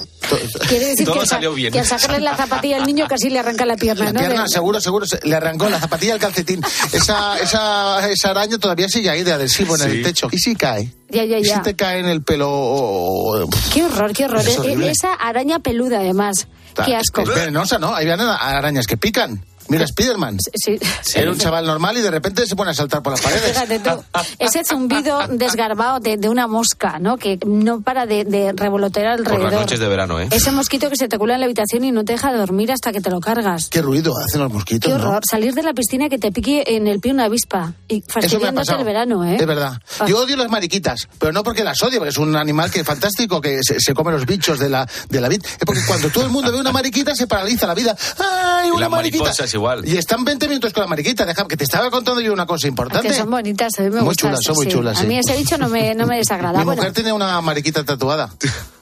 Quiere 0.69 0.87
decir 0.87 1.05
Todo 1.07 1.15
que, 1.15 1.21
al 1.21 1.27
sa- 1.27 1.35
salió 1.37 1.55
bien. 1.55 1.73
que 1.73 1.81
al 1.81 1.87
sacarle 1.87 2.21
la 2.21 2.37
zapatilla 2.37 2.77
al 2.77 2.85
niño 2.87 3.07
casi 3.09 3.31
le 3.31 3.39
arranca 3.39 3.65
la 3.67 3.77
pierna, 3.77 4.07
La 4.07 4.13
¿no? 4.13 4.19
pierna, 4.21 4.43
De- 4.45 4.49
seguro, 4.49 4.81
seguro, 4.81 5.07
se- 5.07 5.21
le 5.23 5.35
arrancó 5.35 5.69
la 5.69 5.79
zapatilla 5.81 6.15
al 6.15 6.19
calcetín. 6.21 6.63
Esa, 6.93 7.39
esa, 7.39 8.09
esa 8.11 8.31
araña 8.31 8.59
todavía 8.59 8.89
sigue 8.89 9.11
ahí 9.11 9.23
de 9.23 9.33
adhesivo 9.33 9.77
en 9.77 9.83
Sí. 9.83 9.89
el 9.89 10.03
techo. 10.03 10.29
¿Y 10.33 10.39
si 10.39 10.57
cae? 10.57 10.93
Ya, 11.09 11.25
ya, 11.25 11.39
¿Y 11.39 11.45
ya. 11.45 11.57
si 11.57 11.63
te 11.63 11.77
cae 11.77 12.01
en 12.01 12.07
el 12.07 12.23
pelo? 12.23 13.49
Qué 13.73 13.85
horror, 13.85 14.13
qué 14.13 14.25
horror. 14.25 14.41
Es 14.41 14.59
horrible. 14.59 14.91
Esa 14.91 15.15
araña 15.15 15.59
peluda, 15.61 15.99
además. 15.99 16.49
Qué 16.85 16.95
asco. 16.95 17.23
Es 17.23 17.29
venenosa, 17.29 17.79
¿no? 17.79 17.95
Hay 17.95 18.09
arañas 18.09 18.87
que 18.87 18.97
pican. 18.97 19.45
Mira, 19.69 19.87
Spiderman. 19.87 20.39
Sí. 20.55 20.79
Era 21.15 21.31
un 21.31 21.39
chaval 21.39 21.67
normal 21.67 21.97
y 21.97 22.01
de 22.01 22.11
repente 22.11 22.47
se 22.47 22.57
pone 22.57 22.71
a 22.71 22.75
saltar 22.75 23.03
por 23.03 23.13
las 23.13 23.21
paredes. 23.21 23.53
Fíjate 23.53 23.79
tú, 23.81 23.91
ese 24.39 24.65
zumbido 24.65 25.27
desgarbado 25.29 26.01
de, 26.01 26.17
de 26.17 26.29
una 26.29 26.47
mosca, 26.47 26.99
¿no? 26.99 27.17
Que 27.17 27.39
no 27.47 27.81
para 27.81 28.07
de, 28.07 28.25
de 28.25 28.53
revolotear 28.53 29.19
Por 29.19 29.27
alrededor. 29.33 29.53
las 29.53 29.61
noches 29.63 29.81
de 29.81 29.89
verano, 29.89 30.21
¿eh? 30.21 30.29
Ese 30.31 30.51
mosquito 30.53 30.89
que 30.91 30.97
se 30.97 31.09
te 31.09 31.19
cuela 31.19 31.35
en 31.35 31.41
la 31.41 31.47
habitación 31.47 31.85
y 31.85 31.93
no 31.93 32.05
te 32.05 32.13
deja 32.13 32.33
dormir 32.33 32.73
hasta 32.73 32.93
que 32.93 33.01
te 33.01 33.11
lo 33.11 33.21
cargas. 33.21 33.69
Qué 33.71 33.83
ruido 33.83 34.13
hacen 34.19 34.41
los 34.41 34.53
mosquitos, 34.53 34.91
Qué 34.91 34.97
¿no? 34.99 35.05
horror. 35.09 35.23
Salir 35.29 35.55
de 35.55 35.63
la 35.63 35.73
piscina 35.75 36.07
y 36.07 36.09
que 36.09 36.19
te 36.19 36.33
pique 36.33 36.65
en 36.67 36.87
el 36.87 37.01
pie 37.01 37.13
una 37.13 37.25
avispa. 37.25 37.73
Y 37.89 37.99
Eso 37.99 38.07
me 38.09 38.21
ha 38.21 38.23
fastidiándote 38.23 38.73
el 38.73 38.85
verano, 38.85 39.25
¿eh? 39.25 39.37
Es 39.39 39.47
verdad. 39.47 39.81
Ah. 40.01 40.07
Yo 40.09 40.19
odio 40.21 40.37
las 40.37 40.49
mariquitas, 40.51 41.09
pero 41.19 41.33
no 41.33 41.43
porque 41.43 41.65
las 41.65 41.81
odie, 41.83 41.99
porque 41.99 42.11
es 42.11 42.19
un 42.19 42.35
animal 42.37 42.71
que 42.71 42.81
es 42.81 42.87
fantástico, 42.87 43.41
que 43.41 43.59
se, 43.63 43.81
se 43.81 43.95
come 43.95 44.13
los 44.13 44.27
bichos 44.27 44.59
de 44.59 44.69
la, 44.69 44.89
de 45.09 45.21
la 45.21 45.29
vid. 45.29 45.43
Es 45.45 45.65
porque 45.65 45.81
cuando 45.87 46.09
todo 46.11 46.25
el 46.25 46.31
mundo 46.31 46.53
ve 46.53 46.59
una 46.59 46.73
mariquita 46.73 47.15
se 47.15 47.27
paraliza 47.27 47.67
la 47.67 47.75
vida. 47.75 47.97
¡Ay, 48.19 48.71
una 48.71 48.89
mariquita! 48.89 49.33
Igual. 49.57 49.87
Y 49.87 49.97
están 49.97 50.25
20 50.25 50.47
minutos 50.49 50.73
con 50.73 50.83
la 50.83 50.87
mariquita. 50.87 51.27
Deja 51.27 51.47
que 51.49 51.57
te 51.57 51.65
estaba 51.65 51.91
contando 51.91 52.21
yo 52.21 52.33
una 52.33 52.47
cosa 52.47 52.69
importante. 52.69 53.09
Que 53.09 53.15
son 53.15 53.31
bonitas, 53.31 53.73
a 53.79 53.83
mí 53.83 53.91
me 53.91 54.03
Muy 54.03 54.15
chulas, 54.15 54.41
son 54.43 54.55
muy 54.55 54.67
sí. 54.67 54.73
chulas, 54.73 55.01
A 55.01 55.05
mí 55.05 55.19
ese 55.19 55.37
bicho 55.37 55.59
no 55.59 55.69
me, 55.69 55.95
no 55.95 56.07
me 56.07 56.17
desagrada. 56.17 56.59
Mi 56.59 56.65
Bueno, 56.65 56.81
mujer 56.81 56.93
tiene 56.95 57.13
una 57.13 57.41
mariquita 57.41 57.85
tatuada. 57.85 58.31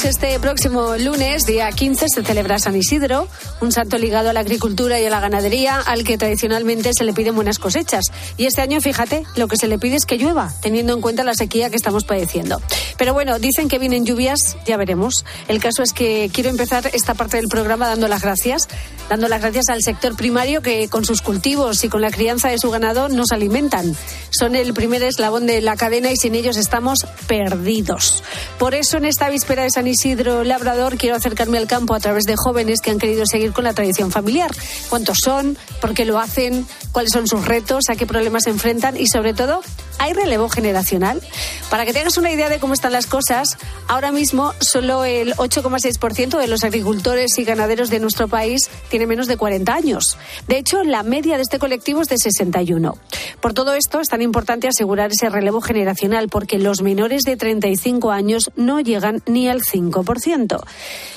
Sabes, 0.00 0.16
este 0.16 0.40
próximo 0.40 0.96
lunes, 0.96 1.44
día 1.44 1.70
15, 1.70 2.06
se 2.08 2.22
celebra 2.22 2.58
San 2.58 2.74
Isidro, 2.74 3.28
un 3.60 3.70
santo 3.70 3.98
ligado 3.98 4.30
a 4.30 4.32
la 4.32 4.40
agricultura 4.40 4.98
y 4.98 5.04
a 5.04 5.10
la 5.10 5.20
ganadería, 5.20 5.78
al 5.78 6.04
que 6.04 6.16
tradicionalmente 6.16 6.92
se 6.94 7.04
le 7.04 7.12
piden 7.12 7.34
buenas 7.34 7.58
cosechas. 7.58 8.06
Y 8.38 8.46
este 8.46 8.62
año, 8.62 8.80
fíjate, 8.80 9.24
lo 9.36 9.46
que 9.46 9.56
se 9.56 9.68
le 9.68 9.78
pide 9.78 9.96
es 9.96 10.06
que 10.06 10.16
llueva, 10.16 10.52
teniendo 10.62 10.94
en 10.94 11.02
cuenta 11.02 11.22
la 11.22 11.34
sequía 11.34 11.68
que 11.68 11.76
estamos 11.76 12.04
padeciendo. 12.04 12.62
Pero 13.00 13.14
bueno, 13.14 13.38
dicen 13.38 13.70
que 13.70 13.78
vienen 13.78 14.04
lluvias, 14.04 14.58
ya 14.66 14.76
veremos. 14.76 15.24
El 15.48 15.58
caso 15.58 15.82
es 15.82 15.94
que 15.94 16.30
quiero 16.34 16.50
empezar 16.50 16.90
esta 16.92 17.14
parte 17.14 17.38
del 17.38 17.48
programa 17.48 17.88
dando 17.88 18.08
las 18.08 18.20
gracias, 18.20 18.68
dando 19.08 19.26
las 19.26 19.40
gracias 19.40 19.70
al 19.70 19.82
sector 19.82 20.14
primario 20.16 20.60
que 20.60 20.86
con 20.90 21.06
sus 21.06 21.22
cultivos 21.22 21.82
y 21.82 21.88
con 21.88 22.02
la 22.02 22.10
crianza 22.10 22.50
de 22.50 22.58
su 22.58 22.70
ganado 22.70 23.08
nos 23.08 23.32
alimentan. 23.32 23.96
Son 24.28 24.54
el 24.54 24.74
primer 24.74 25.02
eslabón 25.02 25.46
de 25.46 25.62
la 25.62 25.76
cadena 25.76 26.12
y 26.12 26.16
sin 26.18 26.34
ellos 26.34 26.58
estamos 26.58 27.06
perdidos. 27.26 28.22
Por 28.58 28.74
eso 28.74 28.98
en 28.98 29.06
esta 29.06 29.30
víspera 29.30 29.62
de 29.62 29.70
San 29.70 29.86
Isidro 29.86 30.44
Labrador 30.44 30.98
quiero 30.98 31.16
acercarme 31.16 31.56
al 31.56 31.66
campo 31.66 31.94
a 31.94 32.00
través 32.00 32.24
de 32.24 32.36
jóvenes 32.36 32.82
que 32.82 32.90
han 32.90 32.98
querido 32.98 33.24
seguir 33.24 33.54
con 33.54 33.64
la 33.64 33.72
tradición 33.72 34.10
familiar. 34.10 34.50
¿Cuántos 34.90 35.16
son? 35.24 35.56
¿Por 35.80 35.94
qué 35.94 36.04
lo 36.04 36.18
hacen? 36.18 36.66
¿Cuáles 36.92 37.12
son 37.12 37.26
sus 37.26 37.46
retos? 37.46 37.84
¿A 37.88 37.96
qué 37.96 38.04
problemas 38.04 38.42
se 38.44 38.50
enfrentan? 38.50 38.98
Y 38.98 39.06
sobre 39.06 39.32
todo, 39.32 39.62
¿hay 39.98 40.12
relevo 40.12 40.50
generacional? 40.50 41.22
Para 41.70 41.86
que 41.86 41.94
tengas 41.94 42.18
una 42.18 42.30
idea 42.30 42.50
de 42.50 42.58
cómo 42.58 42.74
están 42.90 42.92
las 42.92 43.06
cosas, 43.06 43.56
ahora 43.86 44.10
mismo 44.10 44.52
solo 44.58 45.04
el 45.04 45.34
8,6% 45.34 46.38
de 46.38 46.48
los 46.48 46.64
agricultores 46.64 47.38
y 47.38 47.44
ganaderos 47.44 47.88
de 47.88 48.00
nuestro 48.00 48.26
país 48.26 48.68
tiene 48.88 49.06
menos 49.06 49.28
de 49.28 49.36
40 49.36 49.72
años. 49.72 50.16
De 50.48 50.58
hecho, 50.58 50.82
la 50.82 51.02
media 51.02 51.36
de 51.36 51.42
este 51.42 51.58
colectivo 51.58 52.02
es 52.02 52.08
de 52.08 52.18
61. 52.18 52.96
Por 53.40 53.54
todo 53.54 53.74
esto, 53.74 54.00
es 54.00 54.08
tan 54.08 54.22
importante 54.22 54.66
asegurar 54.66 55.12
ese 55.12 55.28
relevo 55.28 55.60
generacional 55.60 56.28
porque 56.28 56.58
los 56.58 56.82
menores 56.82 57.22
de 57.22 57.36
35 57.36 58.10
años 58.10 58.50
no 58.56 58.80
llegan 58.80 59.22
ni 59.26 59.48
al 59.48 59.62
5%. 59.62 60.60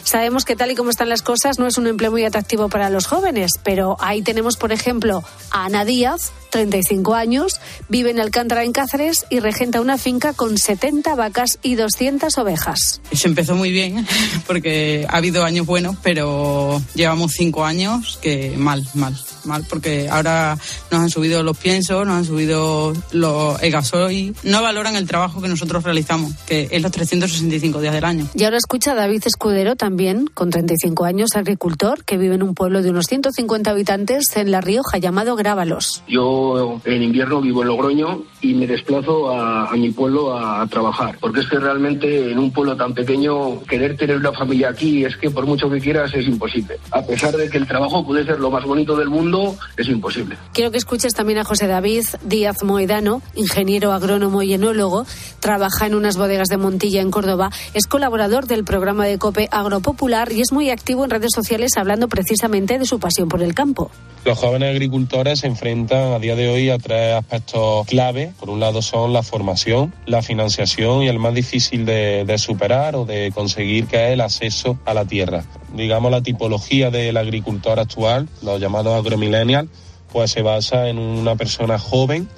Sabemos 0.03 0.45
que 0.45 0.55
tal 0.55 0.71
y 0.71 0.75
como 0.75 0.89
están 0.89 1.09
las 1.09 1.21
cosas 1.21 1.59
no 1.59 1.67
es 1.67 1.77
un 1.77 1.87
empleo 1.87 2.11
muy 2.11 2.23
atractivo 2.23 2.69
para 2.69 2.89
los 2.89 3.07
jóvenes, 3.07 3.53
pero 3.63 3.97
ahí 3.99 4.21
tenemos, 4.21 4.57
por 4.57 4.71
ejemplo, 4.71 5.23
a 5.49 5.65
Ana 5.65 5.85
Díaz, 5.85 6.33
35 6.51 7.15
años, 7.15 7.59
vive 7.89 8.11
en 8.11 8.19
Alcántara, 8.19 8.63
en 8.63 8.73
Cáceres, 8.73 9.25
y 9.29 9.39
regenta 9.39 9.81
una 9.81 9.97
finca 9.97 10.33
con 10.33 10.57
70 10.57 11.15
vacas 11.15 11.52
y 11.61 11.75
200 11.75 12.37
ovejas. 12.37 13.01
Se 13.11 13.27
empezó 13.27 13.55
muy 13.55 13.71
bien 13.71 14.05
porque 14.47 15.05
ha 15.09 15.17
habido 15.17 15.43
años 15.43 15.65
buenos, 15.65 15.95
pero 16.01 16.81
llevamos 16.95 17.33
cinco 17.33 17.65
años 17.65 18.19
que 18.21 18.53
mal, 18.57 18.87
mal, 18.93 19.15
mal, 19.45 19.65
porque 19.69 20.09
ahora 20.09 20.57
nos 20.91 21.01
han 21.01 21.09
subido 21.09 21.43
los 21.43 21.57
piensos, 21.57 22.05
nos 22.05 22.17
han 22.17 22.25
subido 22.25 22.93
los, 23.11 23.61
el 23.61 23.71
gasoil, 23.71 24.35
no 24.43 24.61
valoran 24.61 24.95
el 24.95 25.07
trabajo 25.07 25.41
que 25.41 25.47
nosotros 25.47 25.83
realizamos, 25.83 26.33
que 26.45 26.67
es 26.71 26.81
los 26.81 26.91
365 26.91 27.81
días 27.81 27.93
del 27.93 28.05
año. 28.05 28.27
Y 28.33 28.43
ahora 28.43 28.57
escucha 28.57 28.93
a 28.93 28.95
David 28.95 29.23
Escudero 29.25 29.75
también, 29.75 30.27
con 30.33 30.49
35 30.49 31.05
años, 31.05 31.35
agricultor, 31.35 32.03
que 32.03 32.17
vive 32.17 32.35
en 32.35 32.43
un 32.43 32.55
pueblo 32.55 32.81
de 32.81 32.89
unos 32.89 33.05
150 33.07 33.71
habitantes 33.71 34.35
en 34.35 34.51
La 34.51 34.61
Rioja 34.61 34.97
llamado 34.97 35.35
Grábalos. 35.35 36.03
Yo 36.07 36.81
en 36.85 37.03
invierno 37.03 37.41
vivo 37.41 37.61
en 37.61 37.67
Logroño 37.67 38.23
y 38.43 38.53
me 38.53 38.67
desplazo 38.67 39.31
a, 39.31 39.71
mi 39.73 39.89
pueblo 39.91 40.37
a, 40.37 40.61
a 40.61 40.67
trabajar, 40.67 41.17
porque 41.19 41.39
es 41.39 41.47
que 41.47 41.57
realmente 41.59 42.29
en 42.31 42.37
un 42.37 42.51
pueblo 42.51 42.75
tan 42.75 42.93
pequeño 42.93 43.61
querer 43.63 43.95
tener 43.95 44.17
una 44.17 44.33
familia 44.33 44.69
aquí 44.69 45.05
es 45.05 45.15
que 45.15 45.29
por 45.31 45.45
mucho 45.45 45.69
que 45.69 45.79
quieras 45.79 46.13
es 46.13 46.27
imposible. 46.27 46.77
A 46.91 47.01
pesar 47.01 47.35
de 47.35 47.49
que 47.49 47.57
el 47.57 47.67
trabajo 47.67 48.05
puede 48.05 48.25
ser 48.25 48.39
lo 48.39 48.51
más 48.51 48.65
bonito 48.65 48.97
del 48.97 49.09
mundo, 49.09 49.55
es 49.77 49.87
imposible. 49.87 50.37
Quiero 50.53 50.71
que 50.71 50.77
escuches 50.77 51.13
también 51.13 51.39
a 51.39 51.45
José 51.45 51.67
David 51.67 52.03
Díaz 52.23 52.63
Moedano, 52.63 53.21
ingeniero 53.33 53.93
agrónomo 53.93 54.43
y 54.43 54.53
enólogo, 54.53 55.05
trabaja 55.39 55.87
en 55.87 55.95
unas 55.95 56.17
bodegas 56.17 56.49
de 56.49 56.57
Montilla 56.57 57.01
en 57.01 57.11
Córdoba, 57.11 57.49
es 57.73 57.87
colaborador 57.87 58.45
del 58.47 58.65
programa 58.65 59.05
de 59.05 59.17
COPE 59.17 59.47
Agropopular 59.51 60.31
y 60.33 60.41
es 60.41 60.51
muy 60.51 60.69
activo 60.69 61.05
en 61.05 61.11
redes 61.11 61.31
sociales 61.33 61.71
hablando 61.77 62.09
precisamente 62.09 62.77
de 62.77 62.85
su 62.85 62.99
pasión 62.99 63.29
por 63.29 63.41
el 63.41 63.53
campo. 63.53 63.89
Los 64.25 64.39
jóvenes 64.39 64.69
agricultores 64.69 65.39
se 65.39 65.47
enfrentan 65.47 66.13
a 66.13 66.19
día 66.19 66.37
de 66.37 66.47
hoy 66.47 66.69
a 66.69 66.77
tres 66.77 67.13
aspectos 67.13 67.85
clave. 67.87 68.31
Por 68.39 68.49
un 68.49 68.61
lado 68.61 68.81
son 68.81 69.11
la 69.11 69.21
formación, 69.21 69.93
la 70.05 70.21
financiación 70.21 71.03
y 71.03 71.09
el 71.09 71.19
más 71.19 71.33
difícil 71.33 71.85
de, 71.85 72.33
superar 72.37 72.95
o 72.95 73.03
de 73.03 73.33
conseguir 73.35 73.85
que 73.85 74.07
es 74.07 74.13
el 74.13 74.21
acceso 74.21 74.79
a 74.85 74.93
la 74.93 75.03
tierra. 75.03 75.43
Digamos 75.75 76.09
la 76.09 76.23
tipología 76.23 76.89
del 76.89 77.17
agricultor 77.17 77.81
actual, 77.81 78.29
los 78.41 78.61
llamados 78.61 78.97
agromillennials, 78.97 79.69
pues 80.13 80.31
se 80.31 80.41
basa 80.41 80.87
en 80.87 80.99
una 80.99 81.35
persona 81.35 81.77
joven 81.77 82.29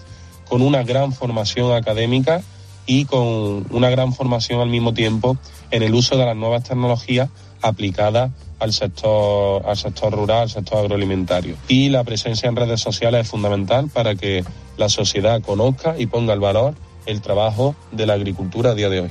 con 0.49 0.63
una 0.63 0.81
gran 0.81 1.13
formación 1.13 1.71
académica 1.71 2.41
y 2.87 3.05
con 3.05 3.67
una 3.69 3.91
gran 3.91 4.11
formación 4.11 4.59
al 4.59 4.69
mismo 4.69 4.95
tiempo 4.95 5.37
en 5.69 5.83
el 5.83 5.93
uso 5.93 6.17
de 6.17 6.25
las 6.25 6.35
nuevas 6.35 6.63
tecnologías 6.63 7.29
aplicadas 7.61 8.31
al 8.59 8.73
sector, 8.73 9.65
al 9.65 9.77
sector 9.77 10.13
rural, 10.13 10.43
al 10.43 10.49
sector 10.49 10.79
agroalimentario. 10.79 11.55
Y 11.67 11.89
la 11.89 12.03
presencia 12.03 12.49
en 12.49 12.55
redes 12.55 12.81
sociales 12.81 13.21
es 13.21 13.29
fundamental 13.29 13.89
para 13.89 14.15
que 14.15 14.43
la 14.77 14.89
sociedad 14.89 15.41
conozca 15.41 15.95
y 15.97 16.05
ponga 16.07 16.33
el 16.33 16.39
valor 16.39 16.75
el 17.05 17.21
trabajo 17.21 17.75
de 17.91 18.05
la 18.05 18.13
agricultura 18.13 18.71
a 18.71 18.75
día 18.75 18.89
de 18.89 19.01
hoy. 19.01 19.09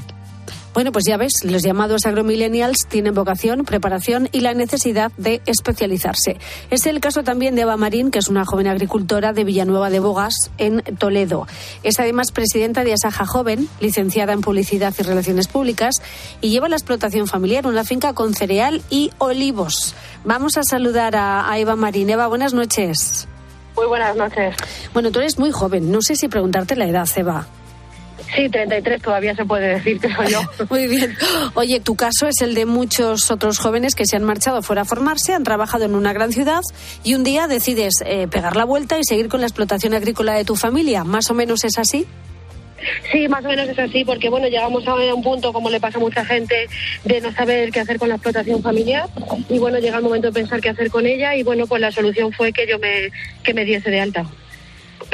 Bueno, 0.75 0.91
pues 0.91 1.05
ya 1.07 1.17
ves, 1.17 1.33
los 1.45 1.63
llamados 1.63 2.05
agromillennials 2.05 2.87
tienen 2.89 3.15
vocación, 3.15 3.65
preparación 3.65 4.29
y 4.33 4.41
la 4.41 4.55
necesidad 4.55 5.13
de 5.17 5.41
especializarse. 5.47 6.37
Es 6.71 6.87
el 6.87 6.99
caso 6.99 7.23
también 7.23 7.55
de 7.55 7.63
Eva 7.63 7.77
Marín, 7.77 8.11
que 8.11 8.19
es 8.19 8.27
una 8.27 8.45
joven 8.45 8.67
agricultora 8.67 9.33
de 9.33 9.45
Villanueva 9.45 9.89
de 9.89 10.01
Bogas, 10.01 10.35
en 10.59 10.83
Toledo. 10.99 11.47
Es 11.85 12.01
además 12.01 12.33
presidenta 12.33 12.83
de 12.83 12.93
Asaja 12.93 13.25
Joven, 13.25 13.69
licenciada 13.79 14.33
en 14.33 14.41
Publicidad 14.41 14.93
y 14.99 15.03
Relaciones 15.05 15.47
Públicas, 15.47 16.03
y 16.41 16.51
lleva 16.51 16.69
la 16.69 16.75
explotación 16.75 17.29
familiar, 17.29 17.69
una 17.69 17.85
finca 17.85 18.13
con 18.13 18.35
cereal 18.35 18.83
y 18.91 19.13
olivos. 19.19 19.95
Vamos 20.25 20.57
a 20.57 20.65
saludar 20.65 21.15
a, 21.15 21.49
a 21.49 21.57
Eva 21.57 21.77
Marín. 21.77 22.11
Eva, 22.11 22.27
buenas 22.27 22.53
noches. 22.53 23.29
Muy 23.77 23.87
buenas 23.87 24.17
noches. 24.17 24.57
Bueno, 24.93 25.13
tú 25.13 25.21
eres 25.21 25.39
muy 25.39 25.53
joven. 25.53 25.93
No 25.93 26.03
sé 26.03 26.17
si 26.17 26.27
preguntarte 26.27 26.75
la 26.75 26.87
edad, 26.87 27.09
Eva. 27.15 27.47
Sí, 28.35 28.49
33 28.49 29.01
todavía 29.01 29.35
se 29.35 29.45
puede 29.45 29.75
decir, 29.75 30.01
creo 30.01 30.25
yo. 30.29 30.41
Muy 30.71 30.89
bien. 30.89 31.17
Oye, 31.55 31.81
tu 31.81 31.95
caso 31.95 32.27
es 32.27 32.41
el 32.41 32.55
de 32.55 32.67
muchos 32.67 33.31
otros 33.31 33.59
jóvenes 33.59 33.95
que 33.95 34.07
se 34.07 34.17
han 34.17 34.25
marchado 34.25 34.63
fuera 34.63 34.83
a 34.83 34.85
formarse, 34.85 35.35
han 35.35 35.45
trabajado 35.45 35.85
en 35.85 35.95
una 35.95 36.13
gran 36.13 36.33
ciudad 36.33 36.61
y 37.05 37.15
un 37.15 37.23
día 37.23 37.47
decides 37.47 37.95
eh, 38.05 38.27
pegar 38.29 38.57
la 38.57 38.65
vuelta 38.65 38.99
y 38.99 39.05
seguir 39.05 39.29
con 39.29 39.41
la 39.41 39.47
explotación 39.47 39.95
agrícola 39.95 40.35
de 40.35 40.45
tu 40.45 40.57
familia. 40.57 41.05
¿Más 41.05 41.31
o 41.31 41.35
menos 41.35 41.65
es 41.65 41.79
así? 41.79 42.07
Sí, 43.11 43.29
más 43.29 43.45
o 43.45 43.49
menos 43.49 43.69
es 43.69 43.79
así, 43.79 44.05
porque 44.05 44.29
bueno, 44.29 44.47
llegamos 44.49 44.87
a 44.87 44.95
un 44.95 45.23
punto, 45.23 45.53
como 45.53 45.71
le 45.71 45.81
pasa 45.81 45.99
a 45.99 46.01
mucha 46.01 46.25
gente, 46.25 46.69
de 47.05 47.21
no 47.21 47.33
saber 47.33 47.71
qué 47.71 47.81
hacer 47.81 47.99
con 47.99 48.09
la 48.09 48.17
explotación 48.17 48.63
familiar 48.63 49.09
y 49.49 49.59
bueno, 49.59 49.79
llega 49.79 49.97
el 49.97 50.03
momento 50.03 50.29
de 50.29 50.35
pensar 50.35 50.61
qué 50.61 50.69
hacer 50.69 50.91
con 50.91 51.07
ella 51.07 51.35
y 51.35 51.43
bueno, 51.43 51.67
pues 51.67 51.81
la 51.81 51.93
solución 51.93 52.33
fue 52.33 52.53
que 52.53 52.67
yo 52.67 52.79
me, 52.79 53.11
que 53.43 53.55
me 53.55 53.65
diese 53.65 53.91
de 53.91 54.01
alta 54.01 54.27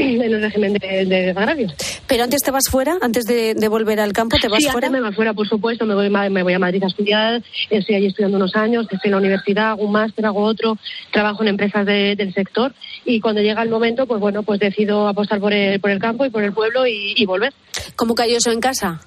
en 0.01 0.23
el 0.23 0.41
régimen 0.43 0.73
de, 0.75 1.05
de 1.07 1.31
agravios. 1.31 1.75
Pero 2.07 2.25
antes 2.25 2.43
te 2.43 2.51
vas 2.51 2.69
fuera, 2.69 2.97
antes 3.01 3.25
de, 3.27 3.55
de 3.55 3.69
volver 3.69 4.01
al 4.01 4.13
campo, 4.13 4.37
te 4.41 4.49
vas 4.49 4.59
sí, 4.63 4.69
fuera. 4.71 4.87
antes 4.89 5.01
me 5.01 5.07
voy 5.07 5.15
fuera, 5.15 5.33
por 5.35 5.49
supuesto, 5.49 5.87
me 5.87 5.95
voy, 5.95 6.11
me 6.11 6.43
voy 6.43 6.53
a 6.55 6.59
Madrid 6.59 6.83
a 6.83 6.87
estudiar, 6.89 7.43
estoy 7.69 7.95
allí 7.95 8.07
estudiando 8.07 8.37
unos 8.37 8.55
años, 8.57 8.87
estoy 8.91 9.01
en 9.09 9.11
la 9.13 9.17
universidad, 9.19 9.71
hago 9.71 9.85
un 9.85 9.93
máster, 9.93 10.27
hago 10.27 10.41
otro, 10.43 10.77
trabajo 11.13 11.43
en 11.43 11.49
empresas 11.49 11.87
de- 11.87 12.17
del 12.17 12.33
sector 12.35 12.73
y 13.05 13.21
cuando 13.21 13.41
llega 13.43 13.63
el 13.63 13.69
momento, 13.71 14.07
pues 14.07 14.21
bueno, 14.21 14.43
pues 14.43 14.61
decido 14.61 15.07
apostar 15.09 15.41
por 15.41 15.53
el, 15.53 15.81
por 15.81 15.91
el 15.91 15.99
campo 15.99 16.25
y 16.25 16.31
por 16.31 16.43
el 16.43 16.53
pueblo 16.53 16.87
y, 16.87 17.15
y 17.17 17.27
volver. 17.27 17.53
¿Cómo 17.97 18.15
cayó 18.15 18.37
eso 18.39 18.51
en 18.51 18.61
casa? 18.61 19.01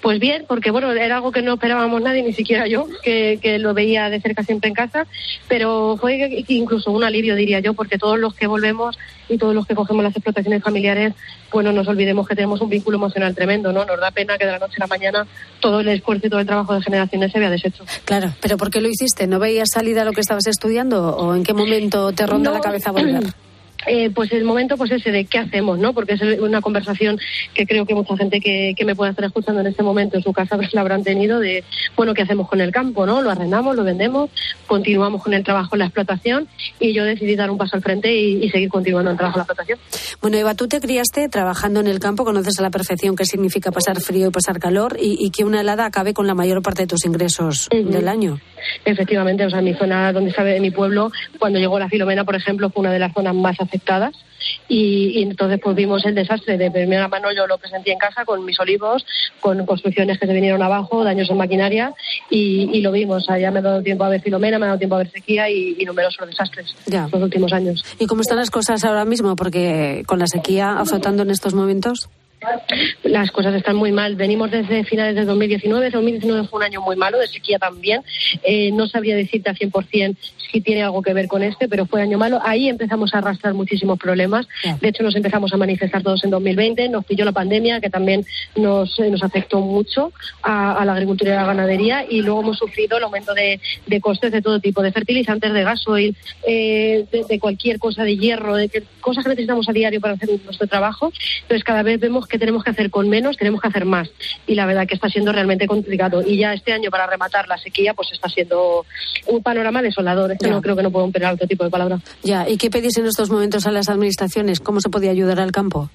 Pues 0.00 0.20
bien, 0.20 0.44
porque 0.46 0.70
bueno, 0.70 0.92
era 0.92 1.16
algo 1.16 1.32
que 1.32 1.42
no 1.42 1.54
esperábamos 1.54 2.00
nadie, 2.02 2.22
ni 2.22 2.32
siquiera 2.32 2.66
yo, 2.66 2.86
que, 3.02 3.38
que 3.42 3.58
lo 3.58 3.74
veía 3.74 4.08
de 4.10 4.20
cerca 4.20 4.42
siempre 4.42 4.68
en 4.68 4.74
casa, 4.74 5.06
pero 5.48 5.96
fue 6.00 6.44
incluso 6.48 6.90
un 6.90 7.04
alivio, 7.04 7.34
diría 7.34 7.60
yo, 7.60 7.74
porque 7.74 7.98
todos 7.98 8.18
los 8.18 8.34
que 8.34 8.46
volvemos 8.46 8.98
y 9.28 9.38
todos 9.38 9.54
los 9.54 9.66
que 9.66 9.74
cogemos 9.74 10.04
las 10.04 10.14
explotaciones 10.14 10.62
familiares, 10.62 11.14
bueno, 11.52 11.72
nos 11.72 11.88
olvidemos 11.88 12.28
que 12.28 12.34
tenemos 12.36 12.60
un 12.60 12.68
vínculo 12.70 12.96
emocional 12.96 13.34
tremendo, 13.34 13.72
¿no? 13.72 13.84
Nos 13.84 13.98
da 13.98 14.10
pena 14.12 14.38
que 14.38 14.46
de 14.46 14.52
la 14.52 14.58
noche 14.58 14.74
a 14.78 14.84
la 14.84 14.86
mañana 14.86 15.26
todo 15.60 15.80
el 15.80 15.88
esfuerzo 15.88 16.26
y 16.26 16.30
todo 16.30 16.40
el 16.40 16.46
trabajo 16.46 16.74
de 16.74 16.82
generaciones 16.82 17.32
se 17.32 17.38
vea 17.40 17.50
deshecho. 17.50 17.84
Claro, 18.04 18.32
pero 18.40 18.56
¿por 18.56 18.70
qué 18.70 18.80
lo 18.80 18.88
hiciste? 18.88 19.26
¿No 19.26 19.38
veías 19.38 19.70
salida 19.72 20.02
a 20.02 20.04
lo 20.04 20.12
que 20.12 20.20
estabas 20.20 20.46
estudiando 20.46 21.16
o 21.16 21.34
en 21.34 21.42
qué 21.42 21.54
momento 21.54 22.12
te 22.12 22.26
ronda 22.26 22.50
No. 22.50 22.56
la 22.56 22.60
cabeza 22.62 22.92
volver? 22.92 23.24
Eh, 23.86 24.10
pues 24.10 24.32
el 24.32 24.44
momento 24.44 24.76
pues 24.76 24.90
ese 24.90 25.12
de 25.12 25.26
qué 25.26 25.38
hacemos, 25.38 25.78
¿no? 25.78 25.92
Porque 25.92 26.14
es 26.14 26.22
una 26.40 26.60
conversación 26.60 27.18
que 27.54 27.66
creo 27.66 27.86
que 27.86 27.94
mucha 27.94 28.16
gente 28.16 28.40
que, 28.40 28.74
que 28.76 28.84
me 28.84 28.96
pueda 28.96 29.10
estar 29.10 29.24
escuchando 29.24 29.60
en 29.60 29.66
este 29.68 29.82
momento 29.82 30.16
en 30.16 30.22
su 30.22 30.32
casa 30.32 30.56
pues 30.56 30.72
la 30.72 30.80
habrán 30.80 31.04
tenido 31.04 31.38
de, 31.38 31.62
bueno, 31.94 32.14
¿qué 32.14 32.22
hacemos 32.22 32.48
con 32.48 32.60
el 32.60 32.72
campo, 32.72 33.06
no? 33.06 33.22
Lo 33.22 33.30
arrendamos, 33.30 33.76
lo 33.76 33.84
vendemos, 33.84 34.30
continuamos 34.66 35.22
con 35.22 35.34
el 35.34 35.44
trabajo 35.44 35.76
en 35.76 35.80
la 35.80 35.84
explotación 35.86 36.48
y 36.80 36.94
yo 36.94 37.04
decidí 37.04 37.36
dar 37.36 37.50
un 37.50 37.58
paso 37.58 37.76
al 37.76 37.82
frente 37.82 38.14
y, 38.14 38.44
y 38.44 38.50
seguir 38.50 38.68
continuando 38.70 39.10
el 39.10 39.16
trabajo 39.16 39.38
en 39.38 39.40
la 39.40 39.44
explotación. 39.44 39.78
Bueno, 40.20 40.36
Eva, 40.38 40.54
tú 40.54 40.66
te 40.68 40.80
criaste 40.80 41.28
trabajando 41.28 41.80
en 41.80 41.86
el 41.86 42.00
campo, 42.00 42.24
conoces 42.24 42.58
a 42.58 42.62
la 42.62 42.70
perfección 42.70 43.14
qué 43.14 43.24
significa 43.24 43.70
pasar 43.70 44.00
frío 44.00 44.28
y 44.28 44.30
pasar 44.30 44.58
calor 44.58 44.96
y, 45.00 45.16
y 45.20 45.30
que 45.30 45.44
una 45.44 45.60
helada 45.60 45.86
acabe 45.86 46.14
con 46.14 46.26
la 46.26 46.34
mayor 46.34 46.62
parte 46.62 46.82
de 46.82 46.88
tus 46.88 47.04
ingresos 47.04 47.68
del 47.70 48.08
año. 48.08 48.40
Efectivamente, 48.84 49.44
o 49.44 49.50
sea, 49.50 49.60
mi 49.60 49.74
zona 49.74 50.12
donde 50.12 50.32
sabe 50.32 50.52
de 50.52 50.60
mi 50.60 50.70
pueblo, 50.70 51.12
cuando 51.38 51.58
llegó 51.58 51.78
la 51.78 51.88
Filomena, 51.88 52.24
por 52.24 52.34
ejemplo, 52.34 52.70
fue 52.70 52.80
una 52.80 52.92
de 52.92 52.98
las 52.98 53.12
zonas 53.12 53.34
más 53.34 53.56
afectadas 53.66 54.14
y, 54.68 55.18
y 55.18 55.22
entonces 55.22 55.58
pues 55.62 55.74
vimos 55.74 56.04
el 56.06 56.14
desastre 56.14 56.56
de 56.56 56.70
primera 56.70 57.08
mano 57.08 57.28
yo 57.36 57.46
lo 57.46 57.58
presenté 57.58 57.92
en 57.92 57.98
casa 57.98 58.24
con 58.24 58.44
mis 58.44 58.58
olivos 58.60 59.04
con 59.40 59.64
construcciones 59.66 60.18
que 60.18 60.26
se 60.26 60.32
vinieron 60.32 60.62
abajo 60.62 61.04
daños 61.04 61.28
en 61.30 61.36
maquinaria 61.36 61.92
y, 62.30 62.70
y 62.72 62.80
lo 62.80 62.92
vimos 62.92 63.22
o 63.22 63.26
sea, 63.26 63.38
ya 63.38 63.50
me 63.50 63.58
ha 63.58 63.62
dado 63.62 63.82
tiempo 63.82 64.04
a 64.04 64.08
ver 64.08 64.20
Filomena 64.22 64.58
me 64.58 64.66
ha 64.66 64.68
dado 64.68 64.78
tiempo 64.78 64.94
a 64.94 64.98
ver 64.98 65.10
sequía 65.10 65.50
y, 65.50 65.76
y 65.78 65.84
numerosos 65.84 66.26
desastres 66.26 66.74
Ya. 66.86 67.08
los 67.12 67.22
últimos 67.22 67.52
años 67.52 67.84
¿Y 67.98 68.06
cómo 68.06 68.20
están 68.22 68.38
las 68.38 68.50
cosas 68.50 68.84
ahora 68.84 69.04
mismo? 69.04 69.36
Porque 69.36 70.04
con 70.06 70.18
la 70.18 70.26
sequía 70.26 70.78
azotando 70.78 71.22
en 71.22 71.30
estos 71.30 71.54
momentos. 71.54 72.08
Las 73.02 73.30
cosas 73.30 73.54
están 73.54 73.76
muy 73.76 73.92
mal. 73.92 74.16
Venimos 74.16 74.50
desde 74.50 74.84
finales 74.84 75.14
de 75.14 75.24
2019. 75.24 75.90
2019 75.90 76.48
fue 76.48 76.58
un 76.58 76.64
año 76.64 76.80
muy 76.80 76.96
malo, 76.96 77.18
de 77.18 77.26
sequía 77.28 77.58
también. 77.58 78.02
Eh, 78.42 78.70
no 78.72 78.86
sabría 78.86 79.16
decirte 79.16 79.50
al 79.50 79.56
100% 79.56 80.16
si 80.50 80.60
tiene 80.60 80.82
algo 80.82 81.02
que 81.02 81.12
ver 81.12 81.26
con 81.28 81.42
este, 81.42 81.68
pero 81.68 81.86
fue 81.86 82.02
año 82.02 82.18
malo. 82.18 82.40
Ahí 82.44 82.68
empezamos 82.68 83.14
a 83.14 83.18
arrastrar 83.18 83.54
muchísimos 83.54 83.98
problemas. 83.98 84.46
De 84.80 84.88
hecho, 84.88 85.02
nos 85.02 85.16
empezamos 85.16 85.52
a 85.52 85.56
manifestar 85.56 86.02
todos 86.02 86.22
en 86.24 86.30
2020. 86.30 86.88
Nos 86.88 87.04
pilló 87.04 87.24
la 87.24 87.32
pandemia, 87.32 87.80
que 87.80 87.90
también 87.90 88.24
nos, 88.56 88.98
eh, 89.00 89.10
nos 89.10 89.22
afectó 89.22 89.60
mucho 89.60 90.12
a, 90.42 90.72
a 90.80 90.84
la 90.84 90.92
agricultura 90.92 91.30
y 91.30 91.34
a 91.34 91.40
la 91.40 91.46
ganadería. 91.46 92.06
Y 92.08 92.22
luego 92.22 92.42
hemos 92.42 92.58
sufrido 92.58 92.98
el 92.98 93.04
aumento 93.04 93.34
de, 93.34 93.60
de 93.86 94.00
costes 94.00 94.30
de 94.32 94.42
todo 94.42 94.60
tipo, 94.60 94.82
de 94.82 94.92
fertilizantes, 94.92 95.52
de 95.52 95.62
gasoil, 95.64 96.16
eh, 96.46 97.04
de, 97.10 97.24
de 97.28 97.38
cualquier 97.40 97.78
cosa, 97.78 98.04
de 98.04 98.16
hierro, 98.16 98.54
de 98.56 98.68
que- 98.68 98.84
cosas 99.06 99.22
que 99.22 99.30
necesitamos 99.30 99.68
a 99.68 99.72
diario 99.72 100.00
para 100.00 100.14
hacer 100.14 100.28
nuestro 100.44 100.66
trabajo. 100.66 101.12
Entonces, 101.42 101.62
cada 101.62 101.84
vez 101.84 102.00
vemos 102.00 102.26
que 102.26 102.40
tenemos 102.40 102.64
que 102.64 102.70
hacer 102.70 102.90
con 102.90 103.08
menos, 103.08 103.36
tenemos 103.36 103.60
que 103.60 103.68
hacer 103.68 103.84
más. 103.84 104.10
Y 104.48 104.56
la 104.56 104.66
verdad 104.66 104.84
que 104.86 104.96
está 104.96 105.08
siendo 105.08 105.30
realmente 105.30 105.68
complicado. 105.68 106.22
Y 106.26 106.38
ya 106.38 106.52
este 106.52 106.72
año, 106.72 106.90
para 106.90 107.06
rematar 107.06 107.46
la 107.46 107.56
sequía, 107.56 107.94
pues 107.94 108.08
está 108.10 108.28
siendo 108.28 108.84
un 109.28 109.42
panorama 109.44 109.80
desolador. 109.80 110.32
Esto 110.32 110.48
no 110.50 110.60
creo 110.60 110.74
que 110.74 110.82
no 110.82 110.90
puedo 110.90 111.06
emplear 111.06 111.34
otro 111.34 111.46
tipo 111.46 111.62
de 111.62 111.70
palabra. 111.70 112.00
Ya, 112.24 112.48
¿y 112.48 112.56
qué 112.56 112.68
pedís 112.68 112.98
en 112.98 113.06
estos 113.06 113.30
momentos 113.30 113.64
a 113.66 113.70
las 113.70 113.88
administraciones? 113.88 114.58
¿Cómo 114.58 114.80
se 114.80 114.88
podía 114.88 115.12
ayudar 115.12 115.38
al 115.38 115.52
campo? 115.52 115.88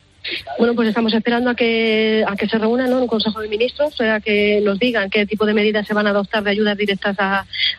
Bueno, 0.58 0.76
pues 0.76 0.90
estamos 0.90 1.14
esperando 1.14 1.50
a 1.50 1.56
que, 1.56 2.24
a 2.28 2.36
que 2.36 2.48
se 2.48 2.58
reúnan 2.58 2.90
¿no? 2.90 3.02
un 3.02 3.08
Consejo 3.08 3.42
de 3.42 3.48
Ministros, 3.48 4.00
a 4.02 4.20
que 4.20 4.62
nos 4.64 4.80
digan 4.80 5.10
qué 5.10 5.26
tipo 5.26 5.46
de 5.46 5.54
medidas 5.54 5.88
se 5.88 5.94
van 5.94 6.08
a 6.08 6.12
adoptar 6.12 6.44
de 6.44 6.52
ayudas 6.52 6.78
directas 6.78 7.18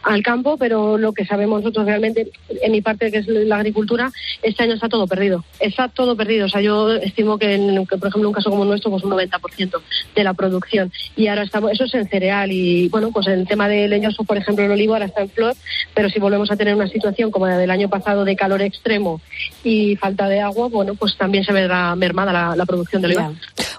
al 0.02 0.22
campo, 0.22 0.56
pero 0.56 0.98
lo 0.98 1.12
que 1.12 1.24
sabemos 1.24 1.62
nosotros 1.62 1.86
realmente, 1.86 2.30
en 2.48 2.72
mi 2.72 2.80
parte 2.80 3.10
que 3.10 3.18
es 3.18 3.28
la 3.28 3.56
agricultura, 3.56 4.10
este 4.42 4.64
año 4.64 4.74
está 4.74 4.88
todo 4.88 5.06
perdido. 5.06 5.44
Está 5.60 5.88
todo 5.88 6.16
perdido. 6.16 6.46
O 6.46 6.48
sea, 6.48 6.60
yo 6.60 6.92
estimo 6.94 7.38
que, 7.38 7.54
en, 7.54 7.86
por 7.86 8.08
ejemplo, 8.08 8.28
un 8.28 8.34
caso 8.34 8.50
como 8.50 8.64
nuestro, 8.64 8.90
pues 8.90 9.04
un 9.04 9.12
90% 9.12 9.80
de 10.14 10.24
la 10.24 10.34
producción. 10.34 10.92
Y 11.16 11.28
ahora 11.28 11.42
estamos, 11.42 11.72
eso 11.72 11.84
es 11.84 11.94
en 11.94 12.08
cereal 12.08 12.50
y, 12.50 12.88
bueno, 12.88 13.10
pues 13.12 13.26
el 13.28 13.46
tema 13.46 13.68
de 13.68 13.88
leñoso, 13.88 14.24
por 14.24 14.36
ejemplo, 14.36 14.64
el 14.64 14.70
olivo 14.70 14.94
ahora 14.94 15.06
está 15.06 15.22
en 15.22 15.30
flor, 15.30 15.54
pero 15.94 16.08
si 16.10 16.18
volvemos 16.18 16.50
a 16.50 16.56
tener 16.56 16.74
una 16.74 16.88
situación 16.88 17.30
como 17.30 17.46
la 17.46 17.58
del 17.58 17.70
año 17.70 17.88
pasado 17.88 18.24
de 18.24 18.36
calor 18.36 18.62
extremo 18.62 19.20
y 19.62 19.96
falta 19.96 20.28
de 20.28 20.40
agua, 20.40 20.68
bueno, 20.68 20.94
pues 20.94 21.16
también 21.16 21.44
se 21.44 21.52
verá 21.52 21.94
mermada 21.94 22.31
la, 22.32 22.56
la 22.56 22.66
producción 22.66 23.02
de 23.02 23.08
oliva. 23.08 23.32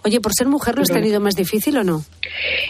Oye, 0.05 0.19
por 0.19 0.33
ser 0.33 0.47
mujer, 0.47 0.75
¿lo 0.75 0.81
has 0.81 0.91
tenido 0.91 1.19
más 1.21 1.35
difícil 1.35 1.77
o 1.77 1.83
no? 1.83 2.03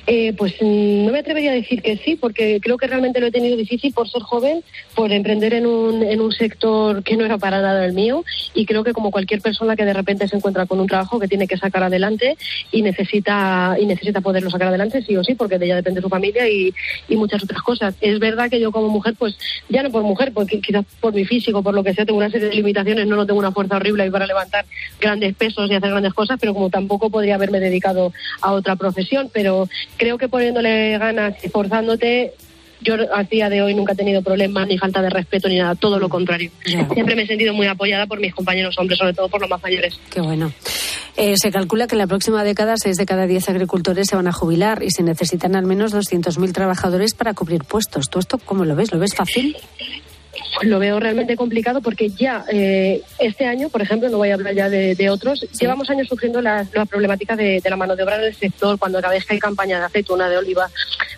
Eh, 0.05 0.33
pues 0.33 0.53
mm, 0.61 1.05
no 1.05 1.11
me 1.11 1.19
atrevería 1.19 1.51
a 1.51 1.55
decir 1.55 1.81
que 1.81 1.97
sí, 1.97 2.15
porque 2.15 2.59
creo 2.61 2.77
que 2.77 2.85
realmente 2.85 3.19
lo 3.19 3.27
he 3.27 3.31
tenido 3.31 3.57
difícil 3.57 3.91
por 3.91 4.07
ser 4.07 4.21
joven, 4.21 4.63
por 4.93 5.11
emprender 5.11 5.53
en 5.55 5.65
un, 5.65 6.03
en 6.03 6.21
un 6.21 6.31
sector 6.31 7.03
que 7.03 7.17
no 7.17 7.25
era 7.25 7.37
para 7.37 7.61
nada 7.61 7.85
el 7.85 7.93
mío 7.93 8.23
y 8.53 8.65
creo 8.65 8.83
que 8.83 8.93
como 8.93 9.09
cualquier 9.09 9.41
persona 9.41 9.75
que 9.75 9.85
de 9.85 9.93
repente 9.93 10.27
se 10.27 10.35
encuentra 10.35 10.65
con 10.65 10.79
un 10.79 10.87
trabajo 10.87 11.19
que 11.19 11.27
tiene 11.27 11.47
que 11.47 11.57
sacar 11.57 11.83
adelante 11.83 12.37
y 12.71 12.81
necesita 12.81 13.77
y 13.79 13.85
necesita 13.85 14.21
poderlo 14.21 14.49
sacar 14.49 14.67
adelante 14.67 15.01
sí 15.01 15.17
o 15.17 15.23
sí, 15.23 15.33
porque 15.33 15.57
de 15.57 15.65
ella 15.65 15.75
depende 15.77 16.01
su 16.01 16.09
familia 16.09 16.47
y, 16.47 16.73
y 17.07 17.15
muchas 17.15 17.43
otras 17.43 17.61
cosas. 17.61 17.95
Es 18.01 18.19
verdad 18.19 18.49
que 18.49 18.59
yo 18.59 18.71
como 18.71 18.89
mujer, 18.89 19.15
pues 19.17 19.37
ya 19.69 19.81
no 19.81 19.89
por 19.89 20.03
mujer, 20.03 20.31
porque 20.33 20.61
quizás 20.61 20.85
por 20.99 21.13
mi 21.13 21.25
físico, 21.25 21.63
por 21.63 21.73
lo 21.73 21.83
que 21.83 21.93
sea, 21.93 22.05
tengo 22.05 22.19
una 22.19 22.29
serie 22.29 22.49
de 22.49 22.55
limitaciones, 22.55 23.07
no, 23.07 23.15
no 23.15 23.25
tengo 23.25 23.39
una 23.39 23.51
fuerza 23.51 23.77
horrible 23.77 24.03
ahí 24.03 24.09
para 24.09 24.27
levantar 24.27 24.65
grandes 24.99 25.35
pesos 25.35 25.69
hacer 25.77 25.89
grandes 25.89 26.13
cosas, 26.13 26.37
pero 26.39 26.53
como 26.53 26.69
tampoco 26.69 27.09
podría 27.09 27.35
haberme 27.35 27.59
dedicado 27.59 28.13
a 28.41 28.51
otra 28.51 28.75
profesión, 28.75 29.29
pero 29.33 29.67
creo 29.97 30.17
que 30.17 30.27
poniéndole 30.27 30.97
ganas 30.97 31.35
y 31.43 31.49
forzándote, 31.49 32.33
yo 32.81 32.95
a 33.13 33.23
día 33.23 33.49
de 33.49 33.61
hoy 33.61 33.73
nunca 33.73 33.93
he 33.93 33.95
tenido 33.95 34.21
problemas 34.21 34.67
ni 34.67 34.77
falta 34.77 35.01
de 35.01 35.09
respeto 35.09 35.47
ni 35.47 35.57
nada, 35.57 35.75
todo 35.75 35.99
lo 35.99 36.09
contrario. 36.09 36.51
Siempre 36.65 37.15
me 37.15 37.23
he 37.23 37.27
sentido 37.27 37.53
muy 37.53 37.67
apoyada 37.67 38.05
por 38.05 38.19
mis 38.19 38.33
compañeros 38.33 38.77
hombres, 38.77 38.99
sobre 38.99 39.13
todo 39.13 39.29
por 39.29 39.41
los 39.41 39.49
más 39.49 39.61
mayores. 39.63 39.99
Qué 40.09 40.21
bueno. 40.21 40.51
Eh, 41.15 41.35
se 41.37 41.51
calcula 41.51 41.87
que 41.87 41.95
en 41.95 41.99
la 41.99 42.07
próxima 42.07 42.43
década, 42.43 42.75
seis 42.77 42.97
de 42.97 43.05
cada 43.05 43.27
diez 43.27 43.47
agricultores 43.47 44.07
se 44.09 44.15
van 44.15 44.27
a 44.27 44.33
jubilar 44.33 44.81
y 44.83 44.89
se 44.89 45.03
necesitan 45.03 45.55
al 45.55 45.65
menos 45.65 45.93
200.000 45.93 46.51
trabajadores 46.53 47.13
para 47.13 47.33
cubrir 47.33 47.63
puestos. 47.63 48.09
¿Tú 48.09 48.19
esto 48.19 48.39
cómo 48.39 48.65
lo 48.65 48.75
ves? 48.75 48.91
¿Lo 48.91 48.99
ves 48.99 49.13
fácil? 49.15 49.55
Pues 50.55 50.67
lo 50.67 50.79
veo 50.79 50.99
realmente 50.99 51.35
complicado 51.35 51.81
porque 51.81 52.09
ya 52.09 52.45
eh, 52.51 53.01
este 53.19 53.45
año, 53.45 53.69
por 53.69 53.81
ejemplo, 53.81 54.09
no 54.09 54.17
voy 54.17 54.29
a 54.29 54.35
hablar 54.35 54.53
ya 54.53 54.69
de, 54.69 54.95
de 54.95 55.09
otros, 55.09 55.45
llevamos 55.59 55.89
años 55.89 56.07
sufriendo 56.07 56.41
la, 56.41 56.65
la 56.73 56.85
problemática 56.85 57.35
de, 57.35 57.59
de 57.61 57.69
la 57.69 57.75
mano 57.75 57.95
de 57.95 58.03
obra 58.03 58.17
en 58.17 58.25
el 58.25 58.35
sector, 58.35 58.77
cuando 58.77 59.01
cada 59.01 59.13
vez 59.13 59.25
que 59.25 59.33
hay 59.33 59.39
campaña 59.39 59.79
de 59.79 59.85
aceituna, 59.85 60.29
de 60.29 60.37
oliva, 60.37 60.69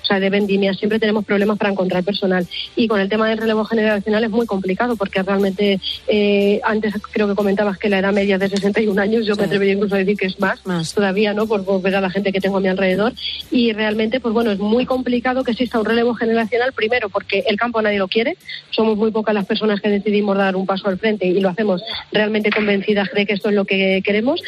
o 0.05 0.07
sea, 0.07 0.19
de 0.19 0.29
vendimia, 0.29 0.73
siempre 0.73 0.99
tenemos 0.99 1.25
problemas 1.25 1.57
para 1.57 1.71
encontrar 1.71 2.03
personal. 2.03 2.47
Y 2.75 2.87
con 2.87 2.99
el 2.99 3.09
tema 3.09 3.27
del 3.27 3.39
relevo 3.39 3.65
generacional 3.65 4.23
es 4.23 4.29
muy 4.29 4.45
complicado 4.45 4.95
porque 4.95 5.23
realmente, 5.23 5.79
eh, 6.07 6.61
antes 6.63 6.93
creo 7.11 7.27
que 7.27 7.33
comentabas 7.33 7.79
que 7.79 7.89
la 7.89 7.99
edad 7.99 8.13
media 8.13 8.35
es 8.35 8.41
de 8.41 8.49
61 8.49 9.01
años, 9.01 9.25
yo 9.25 9.35
me 9.35 9.45
atrevería 9.45 9.73
incluso 9.73 9.95
a 9.95 9.97
decir 9.97 10.15
que 10.15 10.27
es 10.27 10.39
más, 10.39 10.61
todavía, 10.93 11.33
¿no? 11.33 11.47
Por, 11.47 11.65
por 11.65 11.81
ver 11.81 11.95
a 11.95 12.01
la 12.01 12.11
gente 12.11 12.31
que 12.31 12.39
tengo 12.39 12.57
a 12.57 12.59
mi 12.59 12.67
alrededor. 12.67 13.13
Y 13.49 13.73
realmente, 13.73 14.19
pues 14.19 14.33
bueno, 14.33 14.51
es 14.51 14.59
muy 14.59 14.85
complicado 14.85 15.43
que 15.43 15.51
exista 15.51 15.79
un 15.79 15.85
relevo 15.85 16.13
generacional, 16.13 16.71
primero 16.73 17.09
porque 17.09 17.43
el 17.47 17.57
campo 17.57 17.81
nadie 17.81 17.97
lo 17.97 18.07
quiere, 18.07 18.37
somos 18.69 18.97
muy 18.97 19.11
pocas 19.25 19.33
las 19.33 19.45
personas 19.45 19.81
que 19.81 19.89
decidimos 19.89 20.37
dar 20.37 20.55
un 20.55 20.67
paso 20.67 20.87
al 20.87 20.99
frente 20.99 21.25
y 21.25 21.39
lo 21.39 21.49
hacemos 21.49 21.81
realmente 22.11 22.51
convencidas 22.51 23.09
de 23.11 23.25
que 23.25 23.33
esto 23.33 23.49
es 23.49 23.55
lo 23.55 23.65
que 23.65 24.01
queremos. 24.05 24.39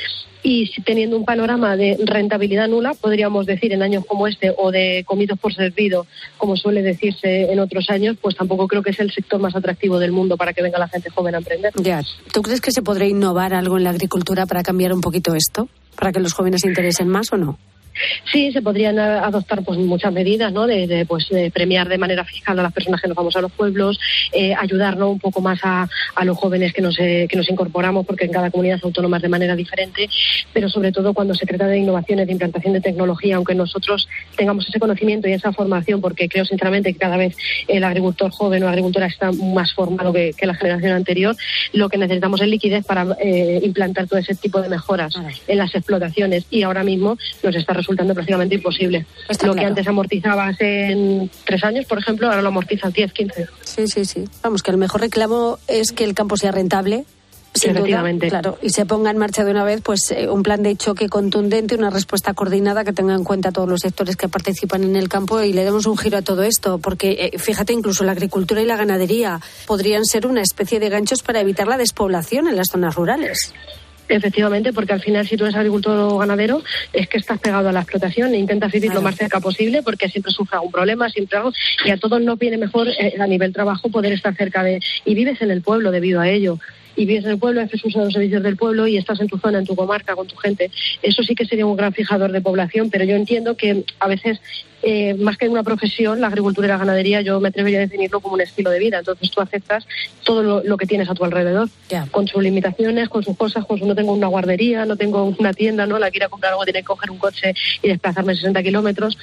Y 0.43 0.69
teniendo 0.83 1.17
un 1.17 1.25
panorama 1.25 1.75
de 1.75 1.97
rentabilidad 2.05 2.67
nula, 2.67 2.93
podríamos 2.93 3.47
decir 3.47 3.73
en 3.73 3.81
años 3.81 4.05
como 4.05 4.27
este 4.27 4.53
o 4.55 4.69
de 4.69 5.03
comidos 5.05 5.39
por 5.39 5.51
servido, 5.51 6.05
como 6.37 6.55
suele 6.55 6.83
decirse 6.83 7.51
en 7.51 7.59
otros 7.59 7.89
años, 7.89 8.17
pues 8.21 8.35
tampoco 8.35 8.67
creo 8.67 8.83
que 8.83 8.91
es 8.91 8.99
el 8.99 9.11
sector 9.11 9.41
más 9.41 9.55
atractivo 9.55 9.97
del 9.97 10.11
mundo 10.11 10.37
para 10.37 10.53
que 10.53 10.61
venga 10.61 10.77
la 10.77 10.87
gente 10.87 11.09
joven 11.09 11.33
a 11.33 11.39
emprender. 11.39 11.73
Ya. 11.81 12.03
¿Tú 12.31 12.43
crees 12.43 12.61
que 12.61 12.71
se 12.71 12.83
podrá 12.83 13.07
innovar 13.07 13.55
algo 13.55 13.77
en 13.77 13.83
la 13.83 13.89
agricultura 13.89 14.45
para 14.45 14.61
cambiar 14.61 14.93
un 14.93 15.01
poquito 15.01 15.33
esto? 15.33 15.67
¿Para 15.97 16.11
que 16.11 16.19
los 16.19 16.33
jóvenes 16.33 16.61
se 16.61 16.67
interesen 16.67 17.07
más 17.07 17.33
o 17.33 17.37
no? 17.37 17.57
Sí, 18.31 18.51
se 18.51 18.61
podrían 18.61 18.99
adoptar 18.99 19.63
pues 19.63 19.77
muchas 19.79 20.13
medidas, 20.13 20.51
¿no? 20.51 20.67
De, 20.67 20.87
de, 20.87 21.05
pues 21.05 21.29
de 21.29 21.51
premiar 21.51 21.87
de 21.87 21.97
manera 21.97 22.23
fiscal 22.23 22.57
a 22.59 22.63
las 22.63 22.73
personas 22.73 23.01
que 23.01 23.07
nos 23.07 23.17
vamos 23.17 23.35
a 23.35 23.41
los 23.41 23.51
pueblos, 23.51 23.99
eh, 24.31 24.53
ayudarnos 24.53 25.09
un 25.09 25.19
poco 25.19 25.41
más 25.41 25.59
a, 25.63 25.89
a 26.15 26.25
los 26.25 26.37
jóvenes 26.37 26.73
que 26.73 26.81
nos 26.81 26.97
eh, 26.99 27.27
que 27.29 27.37
nos 27.37 27.49
incorporamos, 27.49 28.05
porque 28.05 28.25
en 28.25 28.31
cada 28.31 28.51
comunidad 28.51 28.79
autónoma 28.83 29.17
es 29.17 29.23
de 29.23 29.29
manera 29.29 29.55
diferente, 29.55 30.09
pero 30.53 30.69
sobre 30.69 30.91
todo 30.91 31.13
cuando 31.13 31.33
se 31.33 31.45
trata 31.45 31.67
de 31.67 31.79
innovaciones, 31.79 32.27
de 32.27 32.33
implantación 32.33 32.73
de 32.73 32.81
tecnología, 32.81 33.35
aunque 33.35 33.55
nosotros 33.55 34.07
tengamos 34.35 34.67
ese 34.67 34.79
conocimiento 34.79 35.27
y 35.27 35.33
esa 35.33 35.51
formación, 35.51 36.01
porque 36.01 36.29
creo 36.29 36.45
sinceramente 36.45 36.93
que 36.93 36.99
cada 36.99 37.17
vez 37.17 37.35
el 37.67 37.83
agricultor 37.83 38.31
joven 38.31 38.63
o 38.63 38.69
agricultora 38.69 39.07
está 39.07 39.31
más 39.31 39.73
formado 39.73 40.13
que, 40.13 40.33
que 40.37 40.45
la 40.45 40.55
generación 40.55 40.91
anterior, 40.93 41.35
lo 41.73 41.89
que 41.89 41.97
necesitamos 41.97 42.41
es 42.41 42.47
liquidez 42.47 42.85
para 42.85 43.05
eh, 43.19 43.59
implantar 43.63 44.07
todo 44.07 44.19
ese 44.19 44.35
tipo 44.35 44.61
de 44.61 44.69
mejoras 44.69 45.15
en 45.47 45.57
las 45.57 45.73
explotaciones 45.73 46.45
y 46.49 46.63
ahora 46.63 46.83
mismo 46.83 47.17
nos 47.43 47.55
está 47.55 47.73
resultando 47.73 47.86
prácticamente 47.95 48.55
imposible. 48.55 49.05
Está 49.29 49.47
lo 49.47 49.55
que 49.55 49.65
antes 49.65 49.87
amortizabas 49.87 50.55
en 50.59 51.29
tres 51.45 51.63
años, 51.63 51.85
por 51.85 51.99
ejemplo, 51.99 52.27
ahora 52.27 52.41
lo 52.41 52.49
amortizas 52.49 52.93
10, 52.93 53.13
15. 53.13 53.47
Sí, 53.63 53.87
sí, 53.87 54.05
sí. 54.05 54.25
Vamos, 54.43 54.63
que 54.63 54.71
el 54.71 54.77
mejor 54.77 55.01
reclamo 55.01 55.59
es 55.67 55.91
que 55.91 56.03
el 56.03 56.13
campo 56.13 56.37
sea 56.37 56.51
rentable. 56.51 57.05
Sin 57.53 57.73
duda, 57.73 58.03
claro, 58.29 58.59
y 58.61 58.69
se 58.69 58.85
ponga 58.85 59.09
en 59.09 59.17
marcha 59.17 59.43
de 59.43 59.49
una 59.49 59.63
vez 59.63 59.81
pues 59.81 60.11
eh, 60.11 60.29
un 60.29 60.43
plan 60.43 60.61
de 60.61 60.75
choque 60.75 61.09
contundente, 61.09 61.73
una 61.73 61.89
respuesta 61.89 62.35
coordinada 62.35 62.83
que 62.83 62.93
tenga 62.93 63.15
en 63.15 63.23
cuenta 63.23 63.51
todos 63.51 63.67
los 63.67 63.79
sectores 63.81 64.15
que 64.15 64.27
participan 64.27 64.83
en 64.83 64.95
el 64.95 65.09
campo 65.09 65.41
y 65.41 65.53
le 65.53 65.63
demos 65.63 65.87
un 65.87 65.97
giro 65.97 66.19
a 66.19 66.21
todo 66.21 66.43
esto, 66.43 66.77
porque 66.77 67.31
eh, 67.33 67.39
fíjate, 67.39 67.73
incluso 67.73 68.03
la 68.03 68.11
agricultura 68.11 68.61
y 68.61 68.65
la 68.65 68.77
ganadería 68.77 69.41
podrían 69.65 70.05
ser 70.05 70.27
una 70.27 70.43
especie 70.43 70.79
de 70.79 70.89
ganchos 70.89 71.23
para 71.23 71.41
evitar 71.41 71.67
la 71.67 71.77
despoblación 71.77 72.47
en 72.47 72.57
las 72.57 72.67
zonas 72.71 72.93
rurales. 72.93 73.53
Efectivamente, 74.09 74.71
porque 74.71 74.93
al 74.93 75.01
final 75.01 75.27
si 75.27 75.35
tú 75.35 75.43
eres 75.43 75.55
agricultor 75.55 75.99
o 75.99 76.17
ganadero 76.17 76.63
es 76.93 77.07
que 77.09 77.17
estás 77.17 77.39
pegado 77.39 77.69
a 77.69 77.71
la 77.71 77.81
explotación 77.81 78.33
e 78.33 78.37
intentas 78.37 78.71
vivir 78.71 78.93
lo 78.93 79.01
más 79.01 79.15
cerca 79.15 79.39
posible 79.39 79.83
porque 79.83 80.07
siempre 80.07 80.31
sufre 80.31 80.55
algún 80.55 80.71
problema, 80.71 81.09
siempre 81.09 81.37
algo, 81.37 81.51
y 81.85 81.89
a 81.89 81.97
todos 81.97 82.21
nos 82.21 82.39
viene 82.39 82.57
mejor 82.57 82.87
eh, 82.87 83.15
a 83.19 83.27
nivel 83.27 83.51
trabajo 83.51 83.89
poder 83.89 84.13
estar 84.13 84.35
cerca 84.35 84.63
de... 84.63 84.79
Y 85.05 85.13
vives 85.13 85.41
en 85.41 85.51
el 85.51 85.61
pueblo 85.61 85.91
debido 85.91 86.21
a 86.21 86.29
ello. 86.29 86.57
Y 86.97 87.05
vives 87.05 87.23
en 87.23 87.31
el 87.31 87.37
pueblo, 87.37 87.61
haces 87.61 87.83
uso 87.85 87.99
de 87.99 88.05
los 88.05 88.13
servicios 88.13 88.43
del 88.43 88.57
pueblo 88.57 88.87
y 88.87 88.97
estás 88.97 89.21
en 89.21 89.27
tu 89.27 89.37
zona, 89.37 89.59
en 89.59 89.65
tu 89.65 89.75
comarca, 89.75 90.15
con 90.15 90.27
tu 90.27 90.35
gente. 90.35 90.69
Eso 91.01 91.23
sí 91.23 91.35
que 91.35 91.45
sería 91.45 91.65
un 91.65 91.77
gran 91.77 91.93
fijador 91.93 92.31
de 92.31 92.41
población, 92.41 92.89
pero 92.89 93.05
yo 93.05 93.15
entiendo 93.15 93.55
que 93.55 93.85
a 93.99 94.07
veces, 94.07 94.41
eh, 94.81 95.13
más 95.13 95.37
que 95.37 95.47
una 95.47 95.63
profesión, 95.63 96.19
la 96.19 96.27
agricultura 96.27 96.67
y 96.67 96.69
la 96.71 96.77
ganadería, 96.77 97.21
yo 97.21 97.39
me 97.39 97.49
atrevería 97.49 97.79
a 97.79 97.81
definirlo 97.81 98.19
como 98.19 98.33
un 98.33 98.41
estilo 98.41 98.71
de 98.71 98.79
vida. 98.79 98.99
Entonces 98.99 99.31
tú 99.31 99.39
aceptas 99.39 99.87
todo 100.23 100.43
lo, 100.43 100.63
lo 100.63 100.75
que 100.75 100.87
tienes 100.87 101.09
a 101.09 101.13
tu 101.13 101.23
alrededor, 101.23 101.69
con 102.11 102.27
sus 102.27 102.43
limitaciones, 102.43 103.07
con 103.07 103.23
sus 103.23 103.37
cosas, 103.37 103.65
con 103.65 103.79
su 103.79 103.87
no 103.87 103.95
tengo 103.95 104.11
una 104.11 104.27
guardería, 104.27 104.85
no 104.85 104.97
tengo 104.97 105.23
una 105.37 105.53
tienda, 105.53 105.85
no 105.85 105.99
la 105.99 106.11
quiero 106.11 106.29
comprar 106.29 106.51
algo, 106.51 106.65
tiene 106.65 106.79
que 106.79 106.85
coger 106.85 107.11
un 107.11 107.17
coche 107.17 107.53
y 107.81 107.87
desplazarme 107.87 108.35
60 108.35 108.61
kilómetros. 108.63 109.17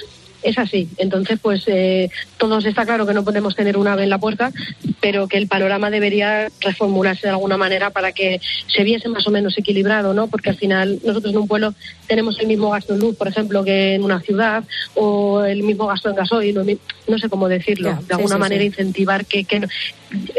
Es 0.44 0.58
así. 0.58 0.88
Entonces, 0.98 1.38
pues 1.42 1.64
eh, 1.66 2.10
todos 2.36 2.64
está 2.64 2.84
claro 2.84 3.06
que 3.06 3.14
no 3.14 3.24
podemos 3.24 3.56
tener 3.56 3.76
una 3.76 3.94
ave 3.94 4.04
en 4.04 4.10
la 4.10 4.18
puerta, 4.18 4.52
pero 5.00 5.26
que 5.26 5.38
el 5.38 5.48
panorama 5.48 5.90
debería 5.90 6.48
reformularse 6.60 7.22
de 7.26 7.30
alguna 7.30 7.56
manera 7.56 7.90
para 7.90 8.12
que 8.12 8.40
se 8.66 8.84
viese 8.84 9.08
más 9.08 9.26
o 9.26 9.30
menos 9.30 9.56
equilibrado, 9.58 10.14
¿no? 10.14 10.26
Porque 10.28 10.50
al 10.50 10.56
final 10.56 11.00
nosotros 11.04 11.32
en 11.32 11.38
un 11.38 11.48
pueblo 11.48 11.74
tenemos 12.06 12.38
el 12.40 12.46
mismo 12.46 12.70
gasto 12.70 12.94
en 12.94 13.00
luz, 13.00 13.16
por 13.16 13.28
ejemplo, 13.28 13.64
que 13.64 13.94
en 13.94 14.04
una 14.04 14.20
ciudad, 14.20 14.64
o 14.94 15.42
el 15.44 15.62
mismo 15.62 15.86
gasto 15.86 16.10
en 16.10 16.16
gasoil, 16.16 16.78
no 17.08 17.18
sé 17.18 17.28
cómo 17.28 17.48
decirlo, 17.48 17.98
de 18.06 18.14
alguna 18.14 18.34
sí, 18.36 18.40
manera 18.40 18.60
sí. 18.60 18.66
incentivar 18.66 19.24
que, 19.26 19.44
que 19.44 19.60
no- 19.60 19.68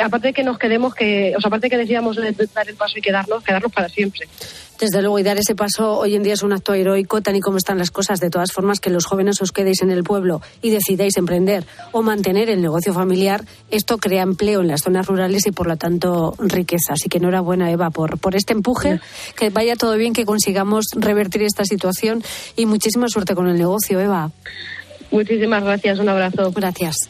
aparte 0.03 0.27
de 0.29 0.33
que 0.33 0.43
nos 0.43 0.57
quedemos 0.57 0.93
que, 0.95 1.33
o 1.37 1.41
sea, 1.41 1.47
aparte 1.47 1.65
de 1.65 1.71
que 1.71 1.77
decíamos 1.77 2.15
de 2.15 2.31
dar 2.53 2.69
el 2.69 2.75
paso 2.75 2.97
y 2.97 3.01
quedarnos, 3.01 3.43
quedarnos 3.43 3.71
para 3.71 3.89
siempre. 3.89 4.27
Desde 4.79 5.01
luego, 5.01 5.19
y 5.19 5.23
dar 5.23 5.37
ese 5.37 5.55
paso 5.55 5.97
hoy 5.97 6.15
en 6.15 6.23
día 6.23 6.33
es 6.33 6.43
un 6.43 6.51
acto 6.51 6.73
heroico, 6.73 7.21
tal 7.21 7.35
y 7.35 7.39
como 7.39 7.57
están 7.57 7.77
las 7.77 7.91
cosas. 7.91 8.19
De 8.19 8.29
todas 8.29 8.51
formas, 8.51 8.79
que 8.79 8.89
los 8.89 9.05
jóvenes 9.05 9.41
os 9.41 9.51
quedéis 9.51 9.81
en 9.81 9.91
el 9.91 10.03
pueblo 10.03 10.41
y 10.61 10.69
decidáis 10.69 11.15
emprender 11.17 11.65
o 11.91 12.01
mantener 12.01 12.49
el 12.49 12.61
negocio 12.61 12.93
familiar, 12.93 13.45
esto 13.71 13.97
crea 13.97 14.23
empleo 14.23 14.61
en 14.61 14.67
las 14.67 14.81
zonas 14.81 15.07
rurales 15.07 15.47
y, 15.47 15.51
por 15.51 15.67
lo 15.67 15.77
tanto, 15.77 16.35
riqueza. 16.39 16.93
Así 16.93 17.07
que 17.09 17.19
enhorabuena, 17.19 17.71
Eva, 17.71 17.89
por, 17.89 18.19
por 18.19 18.35
este 18.35 18.53
empuje. 18.53 18.99
Que 19.37 19.49
vaya 19.49 19.75
todo 19.75 19.95
bien, 19.95 20.13
que 20.13 20.25
consigamos 20.25 20.85
revertir 20.95 21.43
esta 21.43 21.63
situación 21.63 22.23
y 22.55 22.65
muchísima 22.65 23.07
suerte 23.07 23.35
con 23.35 23.47
el 23.47 23.57
negocio, 23.57 23.99
Eva. 23.99 24.31
Muchísimas 25.11 25.63
gracias, 25.63 25.99
un 25.99 26.09
abrazo. 26.09 26.51
Gracias. 26.51 27.09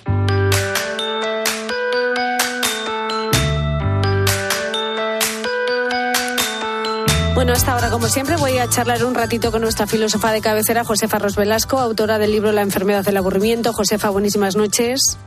Bueno, 7.35 7.51
hasta 7.51 7.73
ahora, 7.73 7.89
como 7.89 8.07
siempre, 8.07 8.37
voy 8.37 8.59
a 8.59 8.69
charlar 8.69 9.03
un 9.03 9.13
ratito 9.13 9.51
con 9.51 9.61
nuestra 9.61 9.87
filósofa 9.87 10.31
de 10.31 10.39
cabecera, 10.39 10.85
Josefa 10.85 11.19
Ros 11.19 11.35
Velasco, 11.35 11.79
autora 11.79 12.17
del 12.17 12.31
libro 12.31 12.53
La 12.53 12.61
enfermedad 12.61 13.03
del 13.03 13.17
aburrimiento. 13.17 13.73
Josefa, 13.73 14.09
buenísimas 14.09 14.55
noches. 14.55 15.17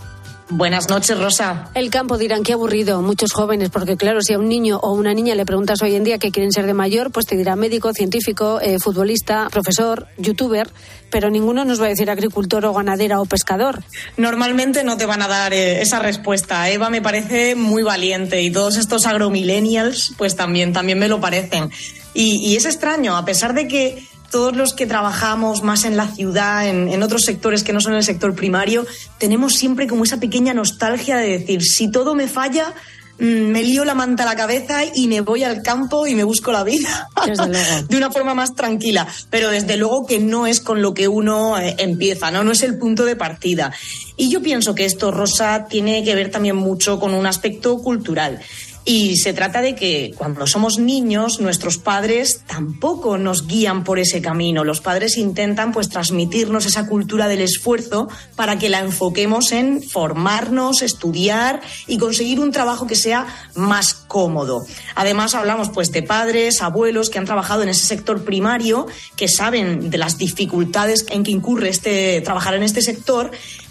Buenas 0.50 0.88
noches, 0.88 1.18
Rosa. 1.18 1.70
El 1.74 1.90
campo 1.90 2.16
dirán 2.16 2.42
qué 2.42 2.54
aburrido, 2.54 3.02
muchos 3.02 3.32
jóvenes, 3.32 3.68
porque 3.68 3.98
claro, 3.98 4.22
si 4.22 4.32
a 4.32 4.38
un 4.38 4.48
niño 4.48 4.78
o 4.78 4.94
una 4.94 5.12
niña 5.12 5.34
le 5.34 5.44
preguntas 5.44 5.82
hoy 5.82 5.94
en 5.94 6.04
día 6.04 6.18
qué 6.18 6.30
quieren 6.30 6.52
ser 6.52 6.64
de 6.64 6.72
mayor, 6.72 7.10
pues 7.10 7.26
te 7.26 7.36
dirá 7.36 7.54
médico, 7.54 7.92
científico, 7.92 8.58
eh, 8.62 8.78
futbolista, 8.78 9.48
profesor, 9.50 10.06
youtuber, 10.16 10.70
pero 11.10 11.28
ninguno 11.28 11.66
nos 11.66 11.82
va 11.82 11.84
a 11.84 11.88
decir 11.90 12.10
agricultor 12.10 12.64
o 12.64 12.72
ganadera 12.72 13.20
o 13.20 13.26
pescador. 13.26 13.82
Normalmente 14.16 14.84
no 14.84 14.96
te 14.96 15.04
van 15.04 15.20
a 15.20 15.28
dar 15.28 15.52
eh, 15.52 15.82
esa 15.82 15.98
respuesta. 15.98 16.70
Eva 16.70 16.88
me 16.88 17.02
parece 17.02 17.54
muy 17.54 17.82
valiente 17.82 18.40
y 18.40 18.50
todos 18.50 18.76
estos 18.78 19.04
agromillennials 19.04 20.14
pues 20.16 20.34
también, 20.34 20.72
también 20.72 20.98
me 20.98 21.08
lo 21.08 21.20
parecen. 21.20 21.70
Y, 22.14 22.36
y 22.36 22.56
es 22.56 22.64
extraño, 22.64 23.18
a 23.18 23.24
pesar 23.26 23.52
de 23.52 23.68
que 23.68 24.02
todos 24.30 24.54
los 24.54 24.74
que 24.74 24.86
trabajamos 24.86 25.62
más 25.62 25.84
en 25.84 25.96
la 25.96 26.08
ciudad, 26.08 26.66
en, 26.68 26.88
en 26.88 27.02
otros 27.02 27.24
sectores 27.24 27.62
que 27.62 27.72
no 27.72 27.80
son 27.80 27.94
el 27.94 28.04
sector 28.04 28.34
primario, 28.34 28.86
tenemos 29.18 29.54
siempre 29.54 29.86
como 29.86 30.04
esa 30.04 30.20
pequeña 30.20 30.54
nostalgia 30.54 31.16
de 31.16 31.38
decir, 31.38 31.62
si 31.62 31.90
todo 31.90 32.14
me 32.14 32.28
falla, 32.28 32.74
mm, 33.18 33.24
me 33.24 33.62
lío 33.62 33.84
la 33.84 33.94
manta 33.94 34.24
a 34.24 34.26
la 34.26 34.36
cabeza 34.36 34.80
y 34.94 35.08
me 35.08 35.22
voy 35.22 35.44
al 35.44 35.62
campo 35.62 36.06
y 36.06 36.14
me 36.14 36.24
busco 36.24 36.52
la 36.52 36.62
vida 36.62 37.08
de 37.88 37.96
una 37.96 38.10
forma 38.10 38.34
más 38.34 38.54
tranquila. 38.54 39.06
Pero 39.30 39.50
desde 39.50 39.76
luego 39.76 40.06
que 40.06 40.18
no 40.18 40.46
es 40.46 40.60
con 40.60 40.82
lo 40.82 40.92
que 40.92 41.08
uno 41.08 41.58
eh, 41.58 41.76
empieza, 41.78 42.30
¿no? 42.30 42.44
No 42.44 42.52
es 42.52 42.62
el 42.62 42.78
punto 42.78 43.04
de 43.04 43.16
partida. 43.16 43.72
Y 44.16 44.30
yo 44.30 44.42
pienso 44.42 44.74
que 44.74 44.84
esto, 44.84 45.10
Rosa, 45.10 45.66
tiene 45.68 46.04
que 46.04 46.14
ver 46.14 46.30
también 46.30 46.56
mucho 46.56 47.00
con 47.00 47.14
un 47.14 47.26
aspecto 47.26 47.78
cultural. 47.78 48.40
Y 48.84 49.16
se 49.16 49.34
trata 49.34 49.60
de 49.60 49.74
que 49.74 50.12
cuando 50.16 50.46
somos 50.46 50.78
niños, 50.78 51.40
nuestros 51.40 51.76
padres 51.76 52.42
tampoco 52.46 53.18
nos 53.18 53.46
guían 53.46 53.84
por 53.84 53.98
ese 53.98 54.22
camino. 54.22 54.64
Los 54.64 54.80
padres 54.80 55.18
intentan 55.18 55.72
pues 55.72 55.90
transmitirnos 55.90 56.64
esa 56.64 56.86
cultura 56.86 57.28
del 57.28 57.42
esfuerzo 57.42 58.08
para 58.34 58.58
que 58.58 58.70
la 58.70 58.80
enfoquemos 58.80 59.52
en 59.52 59.82
formarnos, 59.82 60.80
estudiar 60.80 61.60
y 61.86 61.98
conseguir 61.98 62.40
un 62.40 62.50
trabajo 62.50 62.86
que 62.86 62.96
sea 62.96 63.26
más 63.54 63.92
cómodo. 63.92 64.64
Además 64.94 65.34
hablamos 65.34 65.68
pues 65.68 65.92
de 65.92 66.02
padres, 66.02 66.62
abuelos 66.62 67.10
que 67.10 67.18
han 67.18 67.26
trabajado 67.26 67.62
en 67.62 67.68
ese 67.68 67.86
sector 67.86 68.24
primario, 68.24 68.86
que 69.16 69.28
saben 69.28 69.90
de 69.90 69.98
las 69.98 70.16
dificultades 70.16 71.04
en 71.10 71.24
que 71.24 71.30
incurre 71.30 71.68
este 71.68 72.20
trabajar 72.22 72.54
en 72.54 72.62
este 72.62 72.80
sector 72.80 73.30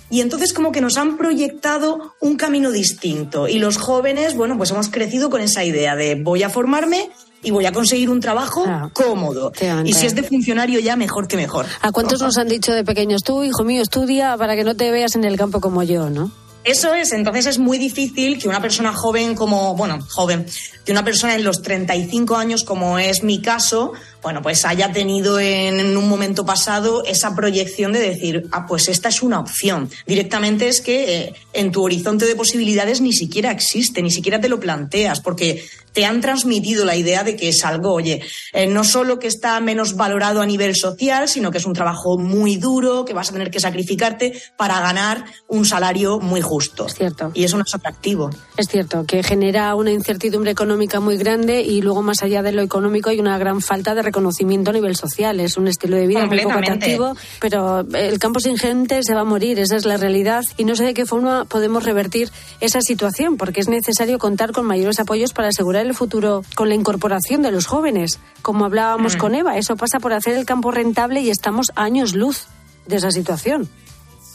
y 0.10 0.22
entonces 0.22 0.54
como 0.54 0.72
que 0.72 0.82
nos 0.82 0.98
han 0.98 1.18
proyectado 1.18 2.16
un 2.22 2.38
camino 2.38 2.72
distinto. 2.72 3.48
Y 3.48 3.60
los 3.60 3.78
jóvenes, 3.78 4.36
bueno, 4.36 4.58
pues 4.58 4.72
hemos 4.72 4.90
crecido 4.90 5.30
con 5.30 5.42
esa 5.42 5.64
idea 5.64 5.96
de 5.96 6.16
voy 6.16 6.44
a 6.44 6.50
formarme 6.50 7.10
y 7.44 7.52
voy 7.52 7.66
a 7.66 7.72
conseguir 7.72 8.10
un 8.10 8.20
trabajo 8.20 8.66
cómodo. 8.94 9.52
Y 9.86 9.94
si 9.94 10.06
es 10.06 10.16
de 10.16 10.24
funcionario 10.24 10.80
ya, 10.80 10.96
mejor 10.96 11.28
que 11.28 11.38
mejor. 11.38 11.66
¿A 11.82 11.92
cuántos 11.92 12.22
nos 12.22 12.38
han 12.38 12.48
dicho 12.48 12.74
de 12.74 12.84
pequeños, 12.84 13.24
tú, 13.24 13.44
hijo 13.44 13.64
mío, 13.64 13.82
estudia 13.82 14.38
para 14.38 14.56
que 14.56 14.64
no 14.64 14.76
te 14.76 14.92
veas 14.92 15.16
en 15.16 15.24
el 15.24 15.38
campo 15.38 15.62
como 15.62 15.84
yo, 15.84 16.10
¿no? 16.10 16.32
Eso 16.64 16.94
es, 16.94 17.14
entonces 17.14 17.46
es 17.46 17.60
muy 17.60 17.78
difícil 17.78 18.38
que 18.38 18.50
una 18.50 18.62
persona 18.62 18.92
joven 18.92 19.36
como, 19.36 19.74
bueno, 19.76 20.00
joven, 20.10 20.46
que 20.84 20.92
una 20.92 21.06
persona 21.06 21.36
en 21.36 21.46
los 21.46 21.62
35 21.62 22.36
años 22.36 22.66
como 22.66 23.00
es 23.00 23.24
mi 23.24 23.42
caso, 23.42 23.94
bueno, 24.22 24.42
pues 24.42 24.66
haya 24.66 24.92
tenido 24.92 25.40
en, 25.40 25.80
en 25.80 25.96
un 25.98 26.10
momento 26.10 26.46
pasado 26.46 27.04
esa 27.06 27.36
proyección 27.36 27.94
de 27.94 28.00
decir, 28.00 28.48
ah, 28.52 28.66
pues 28.68 28.88
esta 28.88 29.10
es 29.10 29.22
una 29.22 29.40
opción. 29.40 29.90
Directamente 30.06 30.68
es 30.68 30.82
que 30.82 31.16
eh, 31.16 31.34
en 31.54 31.72
tu 31.72 31.84
horizonte 31.84 32.26
de 32.26 32.36
posibilidades 32.36 33.02
ni 33.02 33.14
siquiera 33.14 33.52
existe, 33.52 34.02
ni 34.02 34.12
siquiera 34.12 34.40
te 34.40 34.50
lo 34.50 34.60
planteas, 34.60 35.22
porque 35.22 35.64
te 35.98 36.06
han 36.06 36.22
transmitido 36.22 36.86
la 36.86 36.96
idea 36.96 37.24
de 37.24 37.36
que 37.36 37.50
es 37.50 37.66
algo, 37.66 37.92
oye, 37.92 38.22
eh, 38.54 38.68
no 38.68 38.84
solo 38.84 39.18
que 39.18 39.26
está 39.26 39.60
menos 39.60 39.96
valorado 39.96 40.42
a 40.42 40.46
nivel 40.46 40.76
social, 40.76 41.28
sino 41.28 41.50
que 41.50 41.58
es 41.58 41.66
un 41.66 41.74
trabajo 41.74 42.20
muy 42.20 42.58
duro, 42.58 43.04
que 43.04 43.16
vas 43.16 43.30
a 43.30 43.34
tener 43.34 43.50
que 43.50 43.60
sacrificarte 43.60 44.40
para 44.58 44.80
ganar 44.80 45.26
un 45.48 45.66
salario 45.66 46.20
muy 46.20 46.42
justo. 46.42 46.86
Es 46.86 46.94
cierto. 46.94 47.32
Y 47.34 47.46
eso 47.46 47.58
no 47.58 47.64
es 47.66 47.74
atractivo. 47.74 48.30
Es 48.58 48.68
cierto, 48.68 49.06
que 49.06 49.24
genera 49.24 49.74
una 49.74 49.92
incertidumbre 49.92 50.52
económica 50.52 51.00
muy 51.00 51.18
grande 51.18 51.62
y 51.62 51.82
luego 51.82 52.04
más 52.04 52.22
allá 52.22 52.44
de 52.44 52.52
lo 52.52 52.62
económico 52.62 53.10
hay 53.10 53.20
una 53.20 53.40
gran 53.40 53.62
falta 53.62 53.96
de 53.96 54.04
reconocimiento 54.08 54.72
a 54.72 54.74
nivel 54.74 54.96
social. 54.96 55.40
Es 55.40 55.58
un 55.58 55.68
estilo 55.68 55.98
de 55.98 56.08
vida 56.08 56.26
muy 56.26 56.40
poco 56.42 56.58
atractivo, 56.58 57.16
pero 57.40 57.86
el 57.94 58.18
campo 58.20 58.40
sin 58.40 58.58
gente 58.58 59.02
se 59.04 59.14
va 59.14 59.22
a 59.22 59.30
morir, 59.34 59.60
esa 59.60 59.76
es 59.76 59.86
la 59.86 59.98
realidad 59.98 60.44
y 60.58 60.64
no 60.64 60.76
sé 60.76 60.84
de 60.84 60.94
qué 60.94 61.06
forma 61.06 61.46
podemos 61.46 61.84
revertir 61.84 62.30
esa 62.60 62.82
situación 62.82 63.38
porque 63.38 63.60
es 63.62 63.68
necesario 63.68 64.18
contar 64.18 64.52
con 64.52 64.66
mayores 64.66 65.00
apoyos 65.00 65.34
para 65.34 65.50
asegurar 65.50 65.86
el 65.86 65.94
futuro 65.94 66.44
con 66.56 66.70
la 66.70 66.76
incorporación 66.76 67.42
de 67.42 67.52
los 67.52 67.66
jóvenes. 67.66 68.20
Como 68.42 68.66
hablábamos 68.66 69.16
Mm. 69.16 69.20
con 69.20 69.36
Eva, 69.36 69.58
eso 69.58 69.76
pasa 69.76 70.00
por 70.00 70.14
hacer 70.14 70.36
el 70.36 70.46
campo 70.46 70.72
rentable 70.72 71.22
y 71.22 71.30
estamos 71.30 71.68
a 71.76 71.84
años 71.84 72.14
luz 72.14 72.48
de 72.88 72.98
esa 72.98 73.12
situación. 73.12 73.70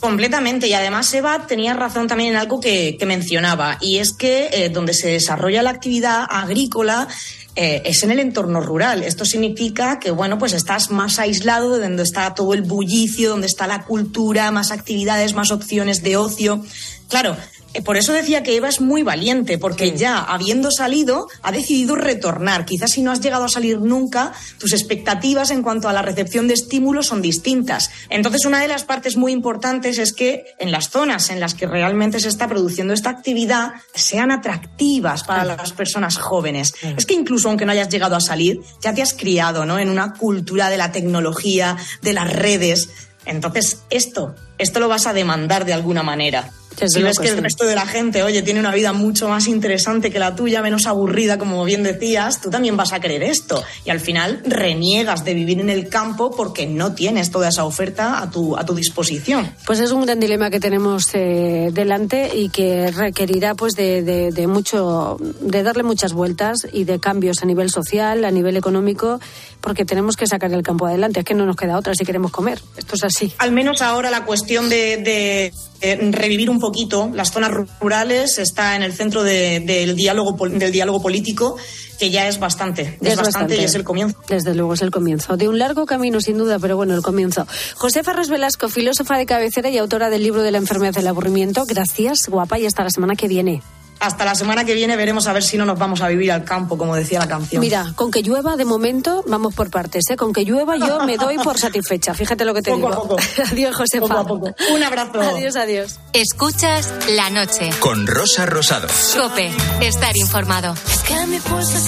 Completamente. 0.00 0.66
Y 0.66 0.72
además, 0.72 1.14
Eva 1.14 1.46
tenía 1.46 1.74
razón 1.74 2.08
también 2.08 2.30
en 2.30 2.36
algo 2.36 2.58
que, 2.58 2.96
que 2.98 3.06
mencionaba, 3.06 3.78
y 3.80 3.98
es 3.98 4.12
que 4.12 4.48
eh, 4.52 4.68
donde 4.68 4.94
se 4.94 5.08
desarrolla 5.10 5.62
la 5.62 5.70
actividad 5.70 6.26
agrícola 6.28 7.06
eh, 7.54 7.82
es 7.84 8.02
en 8.02 8.10
el 8.10 8.18
entorno 8.18 8.60
rural. 8.60 9.02
Esto 9.02 9.24
significa 9.24 9.98
que, 9.98 10.10
bueno, 10.10 10.38
pues 10.38 10.52
estás 10.52 10.90
más 10.90 11.18
aislado 11.18 11.76
de 11.76 11.82
donde 11.82 12.02
está 12.02 12.34
todo 12.34 12.54
el 12.54 12.62
bullicio, 12.62 13.30
donde 13.30 13.46
está 13.46 13.66
la 13.66 13.84
cultura, 13.84 14.50
más 14.50 14.70
actividades, 14.70 15.34
más 15.34 15.50
opciones 15.50 16.02
de 16.02 16.16
ocio. 16.16 16.64
Claro. 17.08 17.36
Eh, 17.74 17.82
Por 17.82 17.96
eso 17.96 18.12
decía 18.12 18.42
que 18.42 18.56
Eva 18.56 18.68
es 18.68 18.80
muy 18.80 19.02
valiente, 19.02 19.58
porque 19.58 19.96
ya 19.96 20.18
habiendo 20.18 20.70
salido, 20.70 21.28
ha 21.42 21.52
decidido 21.52 21.94
retornar. 21.94 22.64
Quizás 22.64 22.92
si 22.92 23.02
no 23.02 23.10
has 23.10 23.20
llegado 23.20 23.44
a 23.44 23.48
salir 23.48 23.80
nunca, 23.80 24.32
tus 24.58 24.72
expectativas 24.72 25.50
en 25.50 25.62
cuanto 25.62 25.88
a 25.88 25.92
la 25.92 26.02
recepción 26.02 26.48
de 26.48 26.54
estímulos 26.54 27.06
son 27.06 27.22
distintas. 27.22 27.90
Entonces, 28.08 28.44
una 28.44 28.60
de 28.60 28.68
las 28.68 28.84
partes 28.84 29.16
muy 29.16 29.32
importantes 29.32 29.98
es 29.98 30.12
que 30.12 30.44
en 30.58 30.70
las 30.70 30.90
zonas 30.90 31.30
en 31.30 31.40
las 31.40 31.54
que 31.54 31.66
realmente 31.66 32.20
se 32.20 32.28
está 32.28 32.48
produciendo 32.48 32.92
esta 32.92 33.10
actividad 33.10 33.72
sean 33.94 34.30
atractivas 34.30 35.24
para 35.24 35.44
las 35.44 35.72
personas 35.72 36.18
jóvenes. 36.18 36.74
Es 36.96 37.06
que 37.06 37.14
incluso 37.14 37.48
aunque 37.48 37.64
no 37.64 37.72
hayas 37.72 37.88
llegado 37.88 38.16
a 38.16 38.20
salir, 38.20 38.60
ya 38.80 38.94
te 38.94 39.02
has 39.02 39.14
criado 39.14 39.64
¿no? 39.64 39.78
en 39.78 39.88
una 39.88 40.14
cultura 40.14 40.68
de 40.70 40.76
la 40.76 40.92
tecnología, 40.92 41.76
de 42.02 42.12
las 42.12 42.32
redes. 42.32 42.90
Entonces, 43.24 43.82
esto, 43.90 44.34
esto 44.58 44.80
lo 44.80 44.88
vas 44.88 45.06
a 45.06 45.12
demandar 45.12 45.64
de 45.64 45.72
alguna 45.72 46.02
manera. 46.02 46.50
Si 46.86 47.02
ves 47.02 47.18
que 47.18 47.28
sí. 47.28 47.34
el 47.34 47.42
resto 47.42 47.64
de 47.66 47.74
la 47.74 47.86
gente, 47.86 48.22
oye, 48.22 48.42
tiene 48.42 48.60
una 48.60 48.72
vida 48.74 48.92
mucho 48.92 49.28
más 49.28 49.46
interesante 49.46 50.10
que 50.10 50.18
la 50.18 50.34
tuya, 50.34 50.62
menos 50.62 50.86
aburrida, 50.86 51.38
como 51.38 51.64
bien 51.64 51.82
decías, 51.82 52.40
tú 52.40 52.50
también 52.50 52.76
vas 52.76 52.92
a 52.92 53.00
querer 53.00 53.22
esto. 53.22 53.62
Y 53.84 53.90
al 53.90 54.00
final 54.00 54.40
reniegas 54.44 55.24
de 55.24 55.34
vivir 55.34 55.60
en 55.60 55.70
el 55.70 55.88
campo 55.88 56.30
porque 56.30 56.66
no 56.66 56.94
tienes 56.94 57.30
toda 57.30 57.48
esa 57.48 57.64
oferta 57.64 58.20
a 58.22 58.30
tu, 58.30 58.56
a 58.56 58.64
tu 58.64 58.74
disposición. 58.74 59.54
Pues 59.66 59.78
es 59.80 59.92
un 59.92 60.04
gran 60.04 60.18
dilema 60.20 60.50
que 60.50 60.60
tenemos 60.60 61.08
eh, 61.14 61.70
delante 61.72 62.30
y 62.36 62.48
que 62.48 62.90
requerirá 62.90 63.54
pues 63.54 63.74
de, 63.74 64.02
de- 64.02 64.30
de 64.32 64.46
mucho, 64.46 65.16
de 65.40 65.62
darle 65.62 65.82
muchas 65.82 66.12
vueltas 66.12 66.66
y 66.72 66.84
de 66.84 66.98
cambios 67.00 67.42
a 67.42 67.46
nivel 67.46 67.70
social, 67.70 68.24
a 68.24 68.30
nivel 68.30 68.56
económico, 68.56 69.20
porque 69.60 69.84
tenemos 69.84 70.16
que 70.16 70.26
sacar 70.26 70.52
el 70.52 70.62
campo 70.62 70.86
adelante. 70.86 71.20
Es 71.20 71.24
que 71.26 71.34
no 71.34 71.44
nos 71.46 71.56
queda 71.56 71.76
otra 71.78 71.94
si 71.94 72.04
queremos 72.04 72.30
comer. 72.30 72.60
Esto 72.76 72.94
es 72.96 73.04
así. 73.04 73.32
Al 73.38 73.52
menos 73.52 73.82
ahora 73.82 74.10
la 74.10 74.24
cuestión 74.24 74.68
de, 74.68 74.96
de, 74.98 75.52
eh, 75.82 75.98
revivir 76.12 76.48
un 76.48 76.58
poquito 76.60 77.10
las 77.12 77.32
zonas 77.32 77.50
rurales 77.80 78.38
está 78.38 78.76
en 78.76 78.82
el 78.82 78.92
centro 78.92 79.22
de- 79.22 79.60
del, 79.60 79.94
diálogo, 79.96 80.36
del 80.48 80.72
diálogo 80.72 81.02
político. 81.02 81.56
que 81.98 82.10
ya 82.10 82.26
es 82.26 82.40
bastante. 82.40 82.82
Es, 82.82 82.88
Es 83.12 83.16
bastante, 83.16 83.22
bastante. 83.24 83.56
y 83.60 83.64
es 83.64 83.74
el 83.76 83.84
comienzo. 83.84 84.18
Desde 84.28 84.56
luego 84.56 84.74
es 84.74 84.82
el 84.82 84.90
comienzo. 84.90 85.36
De 85.36 85.48
un 85.48 85.60
largo 85.60 85.86
camino, 85.86 86.20
sin 86.20 86.36
duda, 86.36 86.58
pero 86.58 86.74
bueno, 86.76 86.94
el 86.96 87.02
comienzo. 87.02 87.46
Josefa 87.76 88.12
Ros 88.12 88.28
Velasco, 88.28 88.68
filósofa 88.68 89.16
de 89.16 89.24
cabecera 89.24 89.70
y 89.70 89.78
autora 89.78 90.10
del 90.10 90.24
libro 90.24 90.42
de 90.42 90.50
la 90.50 90.58
enfermedad 90.58 90.94
del 90.94 91.06
aburrimiento. 91.06 91.64
Gracias, 91.64 92.26
guapa, 92.28 92.58
y 92.58 92.66
hasta 92.66 92.82
la 92.82 92.90
semana 92.90 93.14
que 93.14 93.28
viene. 93.28 93.62
Hasta 94.02 94.24
la 94.24 94.34
semana 94.34 94.64
que 94.64 94.74
viene 94.74 94.96
veremos 94.96 95.28
a 95.28 95.32
ver 95.32 95.44
si 95.44 95.56
no 95.56 95.64
nos 95.64 95.78
vamos 95.78 96.00
a 96.00 96.08
vivir 96.08 96.32
al 96.32 96.42
campo, 96.44 96.76
como 96.76 96.96
decía 96.96 97.20
la 97.20 97.28
canción. 97.28 97.60
Mira, 97.60 97.92
con 97.94 98.10
que 98.10 98.20
llueva, 98.22 98.56
de 98.56 98.64
momento, 98.64 99.22
vamos 99.28 99.54
por 99.54 99.70
partes, 99.70 100.02
¿eh? 100.10 100.16
Con 100.16 100.32
que 100.32 100.44
llueva 100.44 100.76
yo 100.76 101.04
me 101.06 101.16
doy 101.16 101.36
por 101.38 101.56
satisfecha. 101.66 102.12
Fíjate 102.12 102.44
lo 102.44 102.52
que 102.52 102.62
te 102.62 102.72
Poco 102.72 102.88
digo. 102.88 102.92
a 102.92 103.02
poco. 103.02 103.16
adiós, 103.52 103.76
Josefa. 103.76 104.06
Poco 104.08 104.18
a 104.18 104.26
poco. 104.26 104.54
Un 104.74 104.82
abrazo. 104.82 105.20
Adiós, 105.20 105.54
adiós. 105.54 106.00
Escuchas 106.12 106.92
la 107.10 107.30
noche. 107.30 107.70
Con 107.78 108.08
Rosa 108.08 108.44
Rosado. 108.44 108.88
Cope, 109.16 109.52
estar 109.80 110.16
informado. 110.16 110.74
Es 110.90 111.02
que 111.02 111.26
mi 111.28 111.38
pulso 111.38 111.78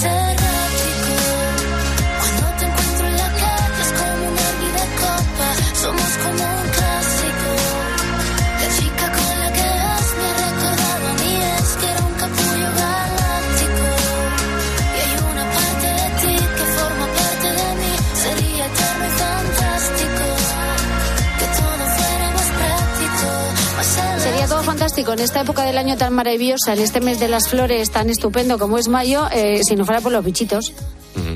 fantástico 24.94 25.12
en 25.12 25.24
esta 25.24 25.40
época 25.40 25.64
del 25.64 25.76
año 25.76 25.96
tan 25.96 26.14
maravillosa, 26.14 26.72
en 26.72 26.78
este 26.78 27.00
mes 27.00 27.18
de 27.18 27.26
las 27.26 27.48
flores 27.48 27.90
tan 27.90 28.10
estupendo 28.10 28.60
como 28.60 28.78
es 28.78 28.86
mayo, 28.86 29.26
eh, 29.32 29.60
si 29.64 29.74
no 29.74 29.84
fuera 29.84 30.00
por 30.00 30.12
los 30.12 30.24
bichitos. 30.24 30.72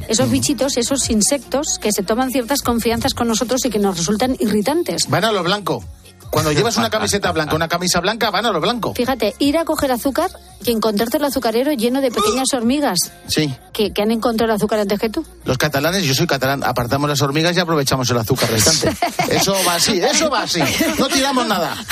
Esos 0.07 0.31
bichitos, 0.31 0.77
esos 0.77 1.11
insectos 1.11 1.79
que 1.81 1.90
se 1.90 2.05
toman 2.05 2.31
ciertas 2.31 2.62
confianzas 2.62 3.14
con 3.14 3.27
nosotros 3.27 3.64
y 3.64 3.71
que 3.71 3.81
nos 3.81 3.97
resultan 3.97 4.37
irritantes. 4.38 5.09
Van 5.09 5.25
a 5.25 5.33
lo 5.33 5.42
blanco. 5.42 5.83
Cuando 6.31 6.53
llevas 6.53 6.77
una 6.77 6.91
camiseta 6.91 7.33
blanca, 7.33 7.55
una 7.57 7.69
camisa 7.69 8.01
blanca, 8.01 8.31
van 8.31 8.47
a 8.47 8.53
lo 8.53 8.61
blanco. 8.61 8.95
Fíjate, 8.95 9.35
ir 9.38 9.59
a 9.59 9.64
coger 9.64 9.93
azúcar 9.93 10.31
y 10.64 10.73
encontrarte 10.73 11.19
el 11.19 11.25
azucarero 11.25 11.73
lleno 11.73 12.01
de 12.01 12.11
pequeñas 12.11 12.49
hormigas 12.53 12.99
Sí. 13.29 13.55
que, 13.73 13.93
que 13.93 14.03
han 14.03 14.11
encontrado 14.11 14.53
el 14.53 14.57
azúcar 14.57 14.81
antes 14.81 14.99
que 14.99 15.09
tú. 15.09 15.25
Los 15.45 15.57
catalanes, 15.57 16.03
yo 16.05 16.14
soy 16.14 16.27
catalán, 16.27 16.64
apartamos 16.64 17.09
las 17.09 17.23
hormigas 17.23 17.57
y 17.57 17.61
aprovechamos 17.61 18.11
el 18.11 18.19
azúcar 18.19 18.51
restante. 18.51 18.93
Eso 19.31 19.55
va 19.67 19.75
así, 19.77 20.01
eso 20.01 20.29
va 20.31 20.43
así. 20.43 20.61
No 20.99 21.07
tiramos 21.09 21.47
nada. 21.47 21.77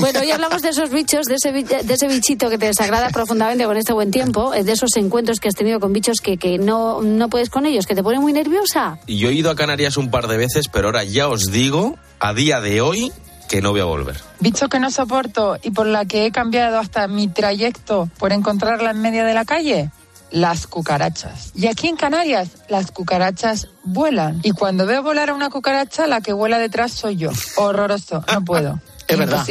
Bueno, 0.00 0.20
hoy 0.20 0.30
hablamos 0.30 0.62
de 0.62 0.68
esos 0.70 0.90
bichos, 0.90 1.26
de 1.26 1.34
ese, 1.36 1.52
de 1.52 1.94
ese 1.94 2.08
bichito 2.08 2.48
que 2.50 2.56
te 2.58 2.66
desagrada 2.66 3.08
profundamente 3.10 3.64
con 3.64 3.76
este 3.76 3.92
buen 3.92 4.10
tiempo, 4.10 4.54
eh, 4.54 4.62
de 4.64 4.72
esos 4.72 4.96
encuentros 4.96 5.40
que 5.40 5.48
has 5.48 5.54
tenido 5.54 5.80
con 5.80 5.92
bichos 5.92 6.18
que, 6.22 6.36
que 6.36 6.58
no, 6.58 7.02
no 7.02 7.28
puedes 7.28 7.50
con 7.50 7.66
ellos, 7.66 7.86
que 7.86 7.94
te 7.94 8.02
ponen 8.02 8.20
muy 8.20 8.32
nerviosa. 8.32 8.98
Y 9.06 9.18
yo 9.18 9.28
he 9.28 9.32
ido 9.32 9.50
a 9.50 9.56
Canarias 9.56 9.96
un 9.96 10.10
par 10.10 10.28
de 10.28 10.36
veces, 10.36 10.68
pero 10.68 10.88
ahora 10.88 11.04
ya 11.04 11.28
os 11.28 11.46
digo, 11.50 11.96
a 12.20 12.32
día 12.32 12.60
de 12.60 12.80
hoy, 12.80 13.12
que 13.48 13.62
no 13.62 13.70
voy 13.70 13.80
a 13.80 13.84
volver. 13.84 14.20
Bicho 14.40 14.68
que 14.68 14.78
no 14.78 14.90
soporto 14.90 15.58
y 15.62 15.70
por 15.70 15.86
la 15.86 16.04
que 16.04 16.26
he 16.26 16.30
cambiado 16.30 16.78
hasta 16.78 17.08
mi 17.08 17.28
trayecto 17.28 18.08
por 18.18 18.32
encontrarla 18.32 18.90
en 18.90 19.00
medio 19.00 19.24
de 19.24 19.34
la 19.34 19.44
calle, 19.44 19.90
las 20.30 20.66
cucarachas. 20.66 21.52
Y 21.54 21.66
aquí 21.66 21.88
en 21.88 21.96
Canarias, 21.96 22.50
las 22.68 22.90
cucarachas 22.92 23.68
vuelan. 23.82 24.40
Y 24.42 24.52
cuando 24.52 24.86
veo 24.86 25.02
volar 25.02 25.30
a 25.30 25.34
una 25.34 25.50
cucaracha, 25.50 26.06
la 26.06 26.20
que 26.20 26.32
vuela 26.32 26.58
detrás 26.58 26.92
soy 26.92 27.16
yo. 27.16 27.30
Horroroso, 27.56 28.24
no 28.32 28.44
puedo. 28.44 28.80
Es 29.08 29.16
verdad. 29.16 29.42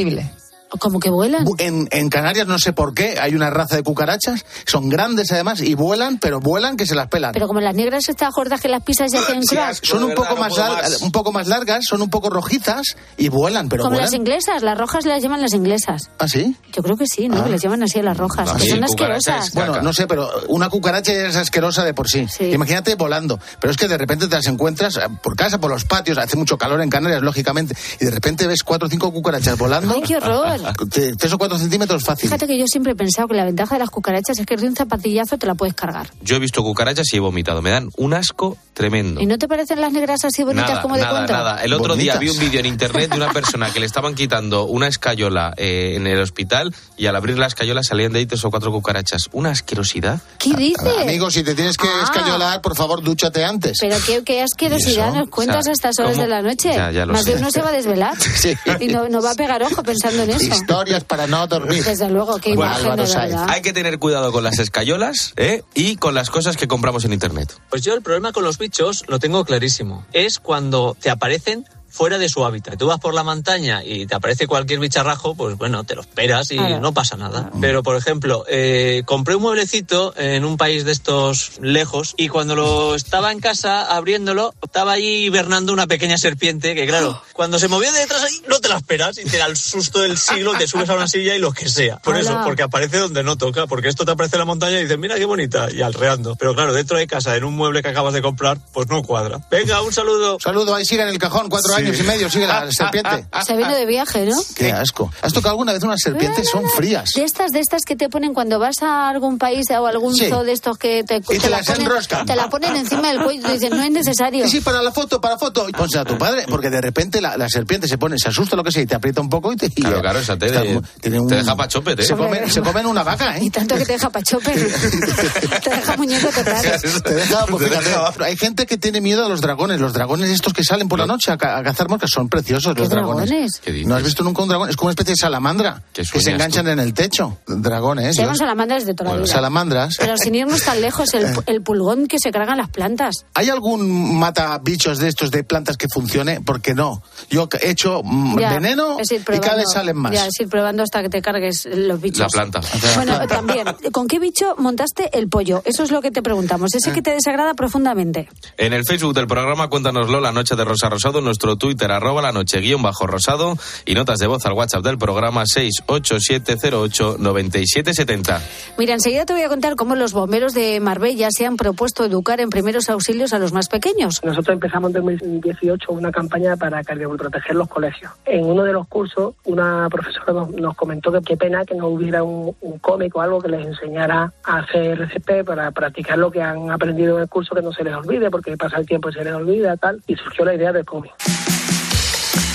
Como 0.79 0.99
que 0.99 1.09
vuelan. 1.09 1.45
En, 1.59 1.87
en 1.91 2.09
Canarias 2.09 2.45
no 2.47 2.59
sé 2.59 2.73
por 2.73 2.93
qué, 2.93 3.17
hay 3.19 3.33
una 3.35 3.49
raza 3.49 3.75
de 3.77 3.83
cucarachas, 3.83 4.45
son 4.65 4.89
grandes 4.89 5.31
además 5.31 5.61
y 5.61 5.75
vuelan, 5.75 6.17
pero 6.19 6.39
vuelan 6.39 6.75
que 6.77 6.85
se 6.85 6.93
las 6.93 7.07
pelan. 7.07 7.31
Pero 7.33 7.47
como 7.47 7.61
las 7.61 7.73
negras 7.73 8.09
estas 8.09 8.33
gordas 8.33 8.59
que 8.61 8.67
las 8.67 8.83
pisas 8.83 9.13
y 9.13 9.17
hacen 9.17 9.41
crash. 9.43 9.79
Son 9.83 10.03
un 10.03 10.13
poco, 10.13 10.35
más 10.35 10.53
lar- 10.53 11.01
un 11.01 11.11
poco 11.11 11.31
más 11.31 11.47
largas, 11.47 11.85
son 11.85 12.01
un 12.01 12.09
poco 12.09 12.29
rojizas 12.29 12.95
y 13.17 13.29
vuelan, 13.29 13.69
pero 13.69 13.83
como 13.83 13.91
vuelan. 13.95 14.05
las 14.05 14.13
inglesas, 14.13 14.61
las 14.61 14.77
rojas 14.77 15.05
las 15.05 15.21
llaman 15.23 15.41
las 15.41 15.53
inglesas. 15.53 16.09
¿Ah, 16.19 16.27
sí? 16.27 16.55
Yo 16.73 16.83
creo 16.83 16.97
que 16.97 17.07
sí, 17.07 17.29
¿no? 17.29 17.39
Ah. 17.39 17.43
Que 17.45 17.51
les 17.51 17.61
llaman 17.61 17.83
así 17.83 17.99
a 17.99 18.03
las 18.03 18.17
rojas. 18.17 18.51
que 18.53 18.67
son 18.69 18.83
asquerosas. 18.83 19.53
Bueno, 19.53 19.81
no 19.81 19.93
sé, 19.93 20.05
pero 20.07 20.29
una 20.49 20.69
cucaracha 20.69 21.13
ya 21.13 21.27
es 21.27 21.35
asquerosa 21.37 21.85
de 21.85 21.93
por 21.93 22.09
sí. 22.09 22.27
Imagínate 22.41 22.95
volando. 22.95 23.39
Pero 23.59 23.71
es 23.71 23.77
que 23.77 23.87
de 23.87 23.97
repente 23.97 24.27
te 24.27 24.35
las 24.35 24.47
encuentras 24.47 24.97
eh, 24.97 25.01
por 25.23 25.35
casa, 25.35 25.59
por 25.59 25.71
los 25.71 25.85
patios, 25.85 26.17
hace 26.17 26.35
mucho 26.35 26.57
calor 26.57 26.81
en 26.81 26.89
Canarias, 26.89 27.21
lógicamente, 27.21 27.75
y 27.99 28.05
de 28.05 28.11
repente 28.11 28.47
ves 28.47 28.63
cuatro 28.63 28.87
o 28.87 28.89
cinco 28.91 29.11
cucarachas 29.13 29.57
volando. 29.57 29.93
¡Ay, 29.95 30.01
qué 30.01 30.17
horror! 30.17 30.56
Te- 30.89 31.15
Tres 31.15 31.33
o 31.33 31.37
cuatro 31.37 31.57
centímetros 31.57 32.03
fácil. 32.03 32.29
Fíjate 32.29 32.47
que 32.47 32.57
yo 32.57 32.65
siempre 32.67 32.93
he 32.93 32.95
pensado 32.95 33.27
que 33.27 33.35
la 33.35 33.45
ventaja 33.45 33.75
de 33.75 33.79
las 33.79 33.89
cucarachas 33.89 34.37
es 34.39 34.45
que 34.45 34.55
de 34.57 34.67
un 34.67 34.75
zapatillazo 34.75 35.37
te 35.37 35.47
la 35.47 35.55
puedes 35.55 35.73
cargar. 35.75 36.09
Yo 36.21 36.35
he 36.35 36.39
visto 36.39 36.61
cucarachas 36.63 37.11
y 37.13 37.17
he 37.17 37.19
vomitado. 37.19 37.61
Me 37.61 37.69
dan 37.71 37.89
un 37.97 38.13
asco 38.13 38.57
tremendo. 38.73 39.19
¿Y 39.21 39.25
no 39.25 39.37
te 39.37 39.47
parecen 39.47 39.81
las 39.81 39.91
negras 39.91 40.23
así 40.25 40.43
bonitas 40.43 40.69
Nada, 40.69 40.81
como 40.81 40.95
de 40.95 41.01
nada, 41.01 41.17
contra? 41.19 41.37
nada. 41.37 41.63
El 41.63 41.73
otro 41.73 41.95
día 41.95 42.17
vi 42.17 42.29
un 42.29 42.37
vídeo 42.39 42.59
en 42.59 42.65
internet 42.67 43.09
de 43.11 43.17
una 43.17 43.31
persona 43.33 43.71
que 43.71 43.79
le 43.79 43.85
estaban 43.87 44.13
quitando 44.15 44.65
una 44.65 44.87
escayola 44.87 45.53
eh, 45.57 45.93
en 45.95 46.05
el 46.07 46.21
hospital 46.21 46.73
y 46.95 47.07
al 47.07 47.15
abrir 47.15 47.37
la 47.39 47.47
escayola 47.47 47.81
salían 47.83 48.13
de 48.13 48.19
ahí 48.19 48.25
tres 48.25 48.43
o 48.45 48.51
cuatro 48.51 48.71
cucarachas. 48.71 49.29
Una 49.31 49.49
asquerosidad. 49.51 50.21
¿Qué 50.37 50.53
dices? 50.53 50.97
Amigo, 51.01 51.31
si 51.31 51.43
te 51.43 51.55
tienes 51.55 51.75
que 51.77 51.87
Ah. 51.87 52.03
escayolar, 52.03 52.61
por 52.61 52.75
favor, 52.75 53.01
dúchate 53.01 53.43
antes. 53.43 53.77
Pero 53.81 53.95
qué, 54.05 54.23
qué 54.23 54.41
asquerosidad 54.41 55.13
nos 55.13 55.29
cuentas 55.29 55.57
O 55.59 55.61
sea, 55.63 55.71
a 55.71 55.73
estas 55.73 55.99
horas 55.99 56.11
¿cómo? 56.11 56.23
de 56.23 56.29
la 56.29 56.41
noche. 56.41 56.69
Ya, 56.73 56.91
ya 56.91 57.05
lo 57.05 57.13
Más 57.13 57.25
de 57.25 57.33
sé. 57.33 57.37
uno 57.39 57.49
se 57.51 57.61
va 57.61 57.69
a 57.69 57.73
desvelar. 57.73 58.15
Sí. 58.37 58.53
Y 58.79 58.87
no, 58.89 59.09
no 59.09 59.21
va 59.21 59.31
a 59.31 59.35
pegar 59.35 59.63
ojo 59.63 59.81
pensando 59.81 60.21
en 60.23 60.29
eso. 60.31 60.46
Historias 60.55 61.03
para 61.03 61.27
no 61.27 61.45
dormir. 61.47 61.83
Desde 61.83 62.09
luego, 62.09 62.37
qué 62.37 62.55
Bueno, 62.55 62.79
imagen, 62.79 62.95
de 63.05 63.13
verdad. 63.13 63.47
hay 63.49 63.61
que 63.61 63.73
tener 63.73 63.99
cuidado 63.99 64.31
con 64.31 64.43
las 64.43 64.59
escayolas 64.59 65.33
¿eh? 65.37 65.63
y 65.73 65.95
con 65.97 66.13
las 66.15 66.29
cosas 66.29 66.57
que 66.57 66.67
compramos 66.67 67.05
en 67.05 67.13
internet. 67.13 67.53
Pues 67.69 67.83
yo 67.83 67.93
el 67.93 68.01
problema 68.01 68.31
con 68.31 68.43
los 68.43 68.57
bichos 68.57 69.03
lo 69.07 69.19
tengo 69.19 69.43
clarísimo. 69.45 70.05
Es 70.13 70.39
cuando 70.39 70.95
te 70.99 71.09
aparecen 71.09 71.65
fuera 71.89 72.17
de 72.17 72.29
su 72.29 72.45
hábitat. 72.45 72.77
Tú 72.77 72.87
vas 72.87 72.99
por 72.99 73.13
la 73.13 73.23
montaña 73.23 73.83
y 73.83 74.05
te 74.05 74.15
aparece 74.15 74.45
cualquier 74.47 74.79
bicharrajo, 74.79 75.35
pues 75.35 75.57
bueno, 75.57 75.83
te 75.83 75.95
lo 75.95 76.01
esperas 76.01 76.51
y 76.51 76.57
Claro. 76.57 76.79
no 76.79 76.93
pasa 76.93 77.15
nada. 77.17 77.49
Pero, 77.61 77.81
por 77.83 77.95
ejemplo, 77.95 78.45
eh, 78.47 79.03
compré 79.05 79.35
un 79.35 79.41
mueblecito 79.43 80.13
en 80.17 80.45
un 80.45 80.57
país 80.57 80.85
de 80.85 80.91
estos 80.91 81.53
lejos 81.61 82.13
y 82.17 82.27
cuando 82.27 82.55
lo 82.55 82.95
estaba 82.95 83.31
en 83.31 83.39
casa 83.39 83.83
abriéndolo, 83.95 84.53
estaba 84.61 84.93
ahí 84.93 85.25
hibernando 85.25 85.73
una 85.73 85.87
pequeña 85.87 86.17
serpiente 86.17 86.75
que, 86.75 86.85
claro, 86.85 87.21
cuando 87.33 87.57
se 87.59 87.67
movió 87.67 87.91
de 87.91 87.99
detrás 87.99 88.23
ahí, 88.23 88.41
no 88.47 88.59
te 88.59 88.67
la 88.69 88.77
esperas 88.77 89.17
y 89.17 89.25
te 89.25 89.37
da 89.37 89.45
el 89.47 89.57
susto 89.57 90.01
del 90.01 90.17
siglo, 90.17 90.53
te 90.57 90.67
subes 90.67 90.89
a 90.89 90.95
una 90.95 91.07
silla 91.07 91.35
y 91.35 91.39
lo 91.39 91.51
que 91.51 91.67
sea. 91.69 91.97
Por 91.97 92.17
eso, 92.17 92.39
porque 92.43 92.63
aparece 92.63 92.97
donde 92.97 93.23
no 93.23 93.37
toca, 93.37 93.65
porque 93.67 93.87
esto 93.87 94.05
te 94.05 94.11
aparece 94.11 94.35
en 94.35 94.39
la 94.39 94.45
montaña 94.45 94.79
y 94.79 94.83
dices, 94.83 94.97
mira 94.97 95.15
qué 95.15 95.25
bonita, 95.25 95.67
y 95.71 95.81
alreando. 95.81 96.35
Pero 96.35 96.53
claro, 96.53 96.73
dentro 96.73 96.97
de 96.97 97.07
casa, 97.07 97.35
en 97.35 97.43
un 97.43 97.55
mueble 97.55 97.81
que 97.81 97.89
acabas 97.89 98.13
de 98.13 98.21
comprar, 98.21 98.57
pues 98.73 98.87
no 98.87 99.01
cuadra. 99.03 99.39
Venga, 99.49 99.81
un 99.81 99.93
saludo. 99.93 100.37
Saludo, 100.39 100.75
ahí 100.75 100.85
sigue 100.85 101.01
en 101.03 101.09
el 101.09 101.17
cajón, 101.17 101.49
cuatro 101.49 101.73
Sí. 101.73 101.81
años 101.81 101.86
y 101.93 102.03
medio, 102.03 102.29
sigue 102.29 102.47
la 102.47 102.71
serpiente. 102.71 103.25
Se 103.45 103.55
de 103.55 103.85
viaje, 103.85 104.25
¿no? 104.25 104.37
Qué 104.55 104.71
asco. 104.71 105.11
¿Has 105.21 105.33
tocado 105.33 105.51
alguna 105.51 105.73
vez 105.73 105.83
unas 105.83 105.99
serpientes? 106.01 106.49
Son 106.49 106.67
frías. 106.69 107.11
De 107.15 107.23
estas, 107.23 107.51
de 107.51 107.59
estas 107.59 107.83
que 107.83 107.95
te 107.95 108.09
ponen 108.09 108.33
cuando 108.33 108.59
vas 108.59 108.81
a 108.81 109.09
algún 109.09 109.37
país 109.37 109.67
o 109.71 109.85
algún 109.87 110.15
Sí. 110.15 110.29
zoo 110.29 110.43
de 110.43 110.51
estos 110.53 110.77
que 110.77 111.03
te, 111.03 111.21
te 111.21 111.39
la 111.49 111.57
las 111.57 111.65
ponen, 111.67 111.81
enroscan. 111.83 112.25
te 112.25 112.35
la 112.35 112.49
ponen 112.49 112.75
encima 112.75 113.09
del 113.09 113.21
cuello 113.21 113.47
y 113.49 113.53
dices, 113.53 113.69
no 113.71 113.81
es 113.83 113.91
necesario. 113.91 114.45
Sí, 114.45 114.57
sí, 114.57 114.61
para 114.61 114.81
la 114.81 114.91
foto, 114.91 115.19
para 115.21 115.35
la 115.35 115.39
foto. 115.39 115.67
Ponse 115.77 115.99
a 115.99 116.05
tu 116.05 116.17
padre, 116.17 116.45
porque 116.49 116.69
de 116.69 116.81
repente 116.81 117.21
la, 117.21 117.37
la 117.37 117.49
serpiente 117.49 117.87
se 117.87 117.97
pone, 117.97 118.17
se 118.17 118.29
asusta 118.29 118.55
lo 118.55 118.63
que 118.63 118.71
sea 118.71 118.81
y 118.83 118.85
te 118.87 118.95
aprieta 118.95 119.21
un 119.21 119.29
poco 119.29 119.51
y 119.53 119.55
te. 119.57 119.69
Claro, 119.69 120.01
claro, 120.01 120.19
esa 120.19 120.37
te, 120.37 120.47
Está 120.47 120.63
mu- 120.63 120.81
tiene 121.01 121.19
un- 121.19 121.27
te 121.27 121.35
deja 121.35 121.55
pachopete. 121.55 122.01
¿eh? 122.01 122.05
Se 122.05 122.15
comen, 122.15 122.49
se 122.51 122.61
comen 122.61 122.85
una 122.85 123.03
vaca, 123.03 123.37
¿eh? 123.37 123.43
Y 123.43 123.49
tanto 123.49 123.75
que 123.75 123.85
te 123.85 123.93
deja 123.93 124.09
pachope. 124.09 124.51
te 125.63 125.69
deja 125.69 125.97
muñeco 125.97 126.27
total. 126.29 126.79
Te 127.03 127.13
deja, 127.13 127.45
pues, 127.45 127.67
fíjate, 127.69 128.23
hay 128.23 128.37
gente 128.37 128.65
que 128.65 128.77
tiene 128.77 129.01
miedo 129.01 129.25
a 129.25 129.29
los 129.29 129.41
dragones. 129.41 129.79
Los 129.79 129.93
dragones 129.93 130.29
estos 130.29 130.53
que 130.53 130.63
salen 130.63 130.87
por 130.87 130.99
la 130.99 131.05
noche 131.05 131.31
a, 131.31 131.33
a 131.35 131.61
cazar 131.67 131.89
moscas 131.89 132.09
son 132.09 132.29
preciosos 132.29 132.77
los 132.77 132.89
dragones. 132.89 133.29
dragones? 133.61 133.85
¿No 133.87 133.95
has 133.95 134.03
visto 134.03 134.23
nunca 134.23 134.41
un 134.41 134.47
dragón? 134.47 134.69
Es 134.69 134.77
como 134.77 134.87
una 134.87 134.91
especie 134.91 135.11
de 135.11 135.17
salamandra 135.17 135.83
que 135.93 136.05
se 136.05 136.31
enganchan 136.31 136.67
en 136.67 136.79
el 136.79 136.93
techo. 136.93 137.39
Dragones. 137.45 138.15
Se 138.15 138.21
llaman 138.21 138.37
salamandras 138.37 138.85
de 138.85 138.93
toda 138.93 139.11
la 139.11 139.17
vida. 139.17 139.27
salamandras. 139.27 139.95
Pero 139.99 140.17
sin 140.17 140.35
irnos 140.35 140.63
tan 140.63 140.79
lejos, 140.79 141.13
el, 141.13 141.27
el 141.45 141.61
pulgón 141.61 142.07
que 142.07 142.19
se 142.19 142.31
cargan 142.31 142.57
las 142.57 142.69
plantas. 142.69 143.25
¿Hay 143.33 143.49
algún 143.49 144.17
matabichos 144.17 144.97
de 144.99 145.09
estos 145.09 145.29
de 145.29 145.43
plantas 145.43 145.75
que 145.75 145.87
funcione? 145.93 146.39
Porque 146.39 146.73
no. 146.73 147.03
Yo 147.29 147.49
he 147.61 147.71
hecho 147.71 148.01
mm, 148.03 148.39
Ya, 148.39 148.53
veneno 148.53 148.97
y 148.99 149.39
cada 149.39 149.57
vez 149.57 149.65
salen 149.73 149.97
más. 149.97 150.13
Ya, 150.13 150.27
es 150.27 150.39
ir 150.39 150.47
probando 150.47 150.83
hasta 150.83 151.01
que 151.01 151.09
te 151.09 151.21
cargues 151.21 151.65
los 151.65 151.99
bichos. 151.99 152.19
La 152.19 152.27
planta. 152.27 152.61
Bueno, 152.95 153.27
también, 153.27 153.67
¿con 153.91 154.07
qué 154.07 154.19
bicho 154.19 154.55
montaste 154.57 155.17
el 155.17 155.27
pollo? 155.27 155.61
Eso 155.65 155.83
es 155.83 155.91
lo 155.91 156.01
que 156.01 156.11
te 156.11 156.21
preguntamos. 156.21 156.73
Ese 156.73 156.93
que 156.93 157.01
te 157.01 157.11
desagrada 157.11 157.53
profundamente. 157.53 158.29
En 158.57 158.71
el 158.71 158.85
Facebook 158.85 159.13
del 159.13 159.27
programa 159.27 159.67
Cuéntanoslo, 159.67 160.21
la 160.21 160.31
noche 160.31 160.55
de 160.55 160.63
Rosa 160.63 160.89
Rosado, 160.89 161.19
nuestro 161.21 161.56
Twitter 161.57 161.91
arroba 161.91 162.21
la 162.21 162.31
noche 162.31 162.61
guion 162.61 162.81
bajo 162.81 163.07
rosado 163.07 163.57
y 163.85 163.93
notas 163.93 164.19
de 164.19 164.27
voz 164.27 164.45
al 164.45 164.53
WhatsApp 164.53 164.83
del 164.83 164.97
programa 164.97 165.43
687089770. 165.43 168.39
Mira, 168.77 168.93
enseguida 168.93 169.25
te 169.25 169.33
voy 169.33 169.41
a 169.43 169.49
contar 169.49 169.75
cómo 169.75 169.95
los 169.95 170.13
bomberos 170.13 170.53
de 170.53 170.79
Marbella 170.79 171.29
se 171.31 171.45
han 171.45 171.57
propuesto 171.57 172.05
educar 172.05 172.39
en 172.39 172.49
primeros 172.49 172.89
auxilios 172.89 173.33
a 173.33 173.39
los 173.39 173.51
más 173.53 173.69
pequeños. 173.69 174.21
Nosotros 174.23 174.53
empezamos 174.53 174.95
en 174.95 175.05
2018 175.05 175.91
una 175.91 176.11
campaña 176.11 176.55
para 176.55 176.83
cardioproteger 176.83 177.55
los 177.55 177.67
colegios. 177.67 178.11
En 178.25 178.45
uno 178.45 178.63
de 178.63 178.73
los 178.73 178.87
cursos, 178.87 179.33
una 179.45 179.87
profesora 179.89 180.33
nos, 180.33 180.51
nos 180.51 180.75
comentó 180.75 181.11
que 181.11 181.21
qué 181.21 181.37
pena 181.37 181.65
que 181.65 181.75
no 181.75 181.87
hubiera 181.87 182.23
un, 182.23 182.55
un 182.61 182.79
cómic 182.79 183.15
o 183.15 183.21
algo 183.21 183.41
que 183.41 183.49
les 183.49 183.65
enseñara 183.65 184.31
a 184.43 184.59
hacer 184.59 185.01
RCP 185.01 185.45
para 185.45 185.71
practicar 185.71 186.17
lo 186.17 186.31
que 186.31 186.41
han 186.41 186.71
aprendido 186.71 187.17
en 187.17 187.23
el 187.23 187.29
curso, 187.29 187.55
que 187.55 187.61
no 187.61 187.71
se 187.71 187.83
les 187.83 187.93
olvide, 187.93 188.31
porque 188.31 188.57
pasa 188.57 188.77
el 188.77 188.85
tiempo 188.85 189.09
y 189.09 189.13
se 189.13 189.23
les 189.23 189.33
olvida, 189.33 189.77
tal. 189.77 190.01
Y 190.07 190.15
surgió 190.15 190.45
la 190.45 190.55
idea 190.55 190.71
del 190.71 190.85
cómic. 190.85 191.13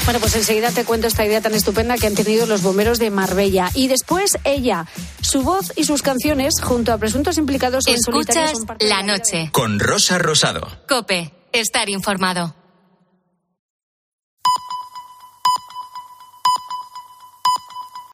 Bueno, 0.04 0.18
pues 0.18 0.34
enseguida 0.34 0.72
te 0.72 0.84
cuento 0.84 1.06
esta 1.06 1.24
idea 1.24 1.40
tan 1.40 1.54
estupenda 1.54 1.96
que 1.96 2.08
han 2.08 2.14
tenido 2.14 2.46
los 2.46 2.62
bomberos 2.62 2.98
de 2.98 3.10
Marbella. 3.10 3.70
Y 3.74 3.86
después 3.86 4.36
ella, 4.44 4.86
su 5.20 5.42
voz 5.42 5.72
y 5.76 5.84
sus 5.84 6.02
canciones, 6.02 6.54
junto 6.60 6.92
a 6.92 6.98
presuntos 6.98 7.38
implicados 7.38 7.86
en 7.86 8.00
solitario, 8.00 8.42
Escuchas 8.42 8.58
son 8.58 8.66
parte 8.66 8.84
de 8.84 8.90
la 8.90 9.02
noche. 9.02 9.50
Con 9.52 9.78
Rosa 9.78 10.18
Rosado. 10.18 10.66
Cope, 10.88 11.32
estar 11.52 11.88
informado. 11.88 12.54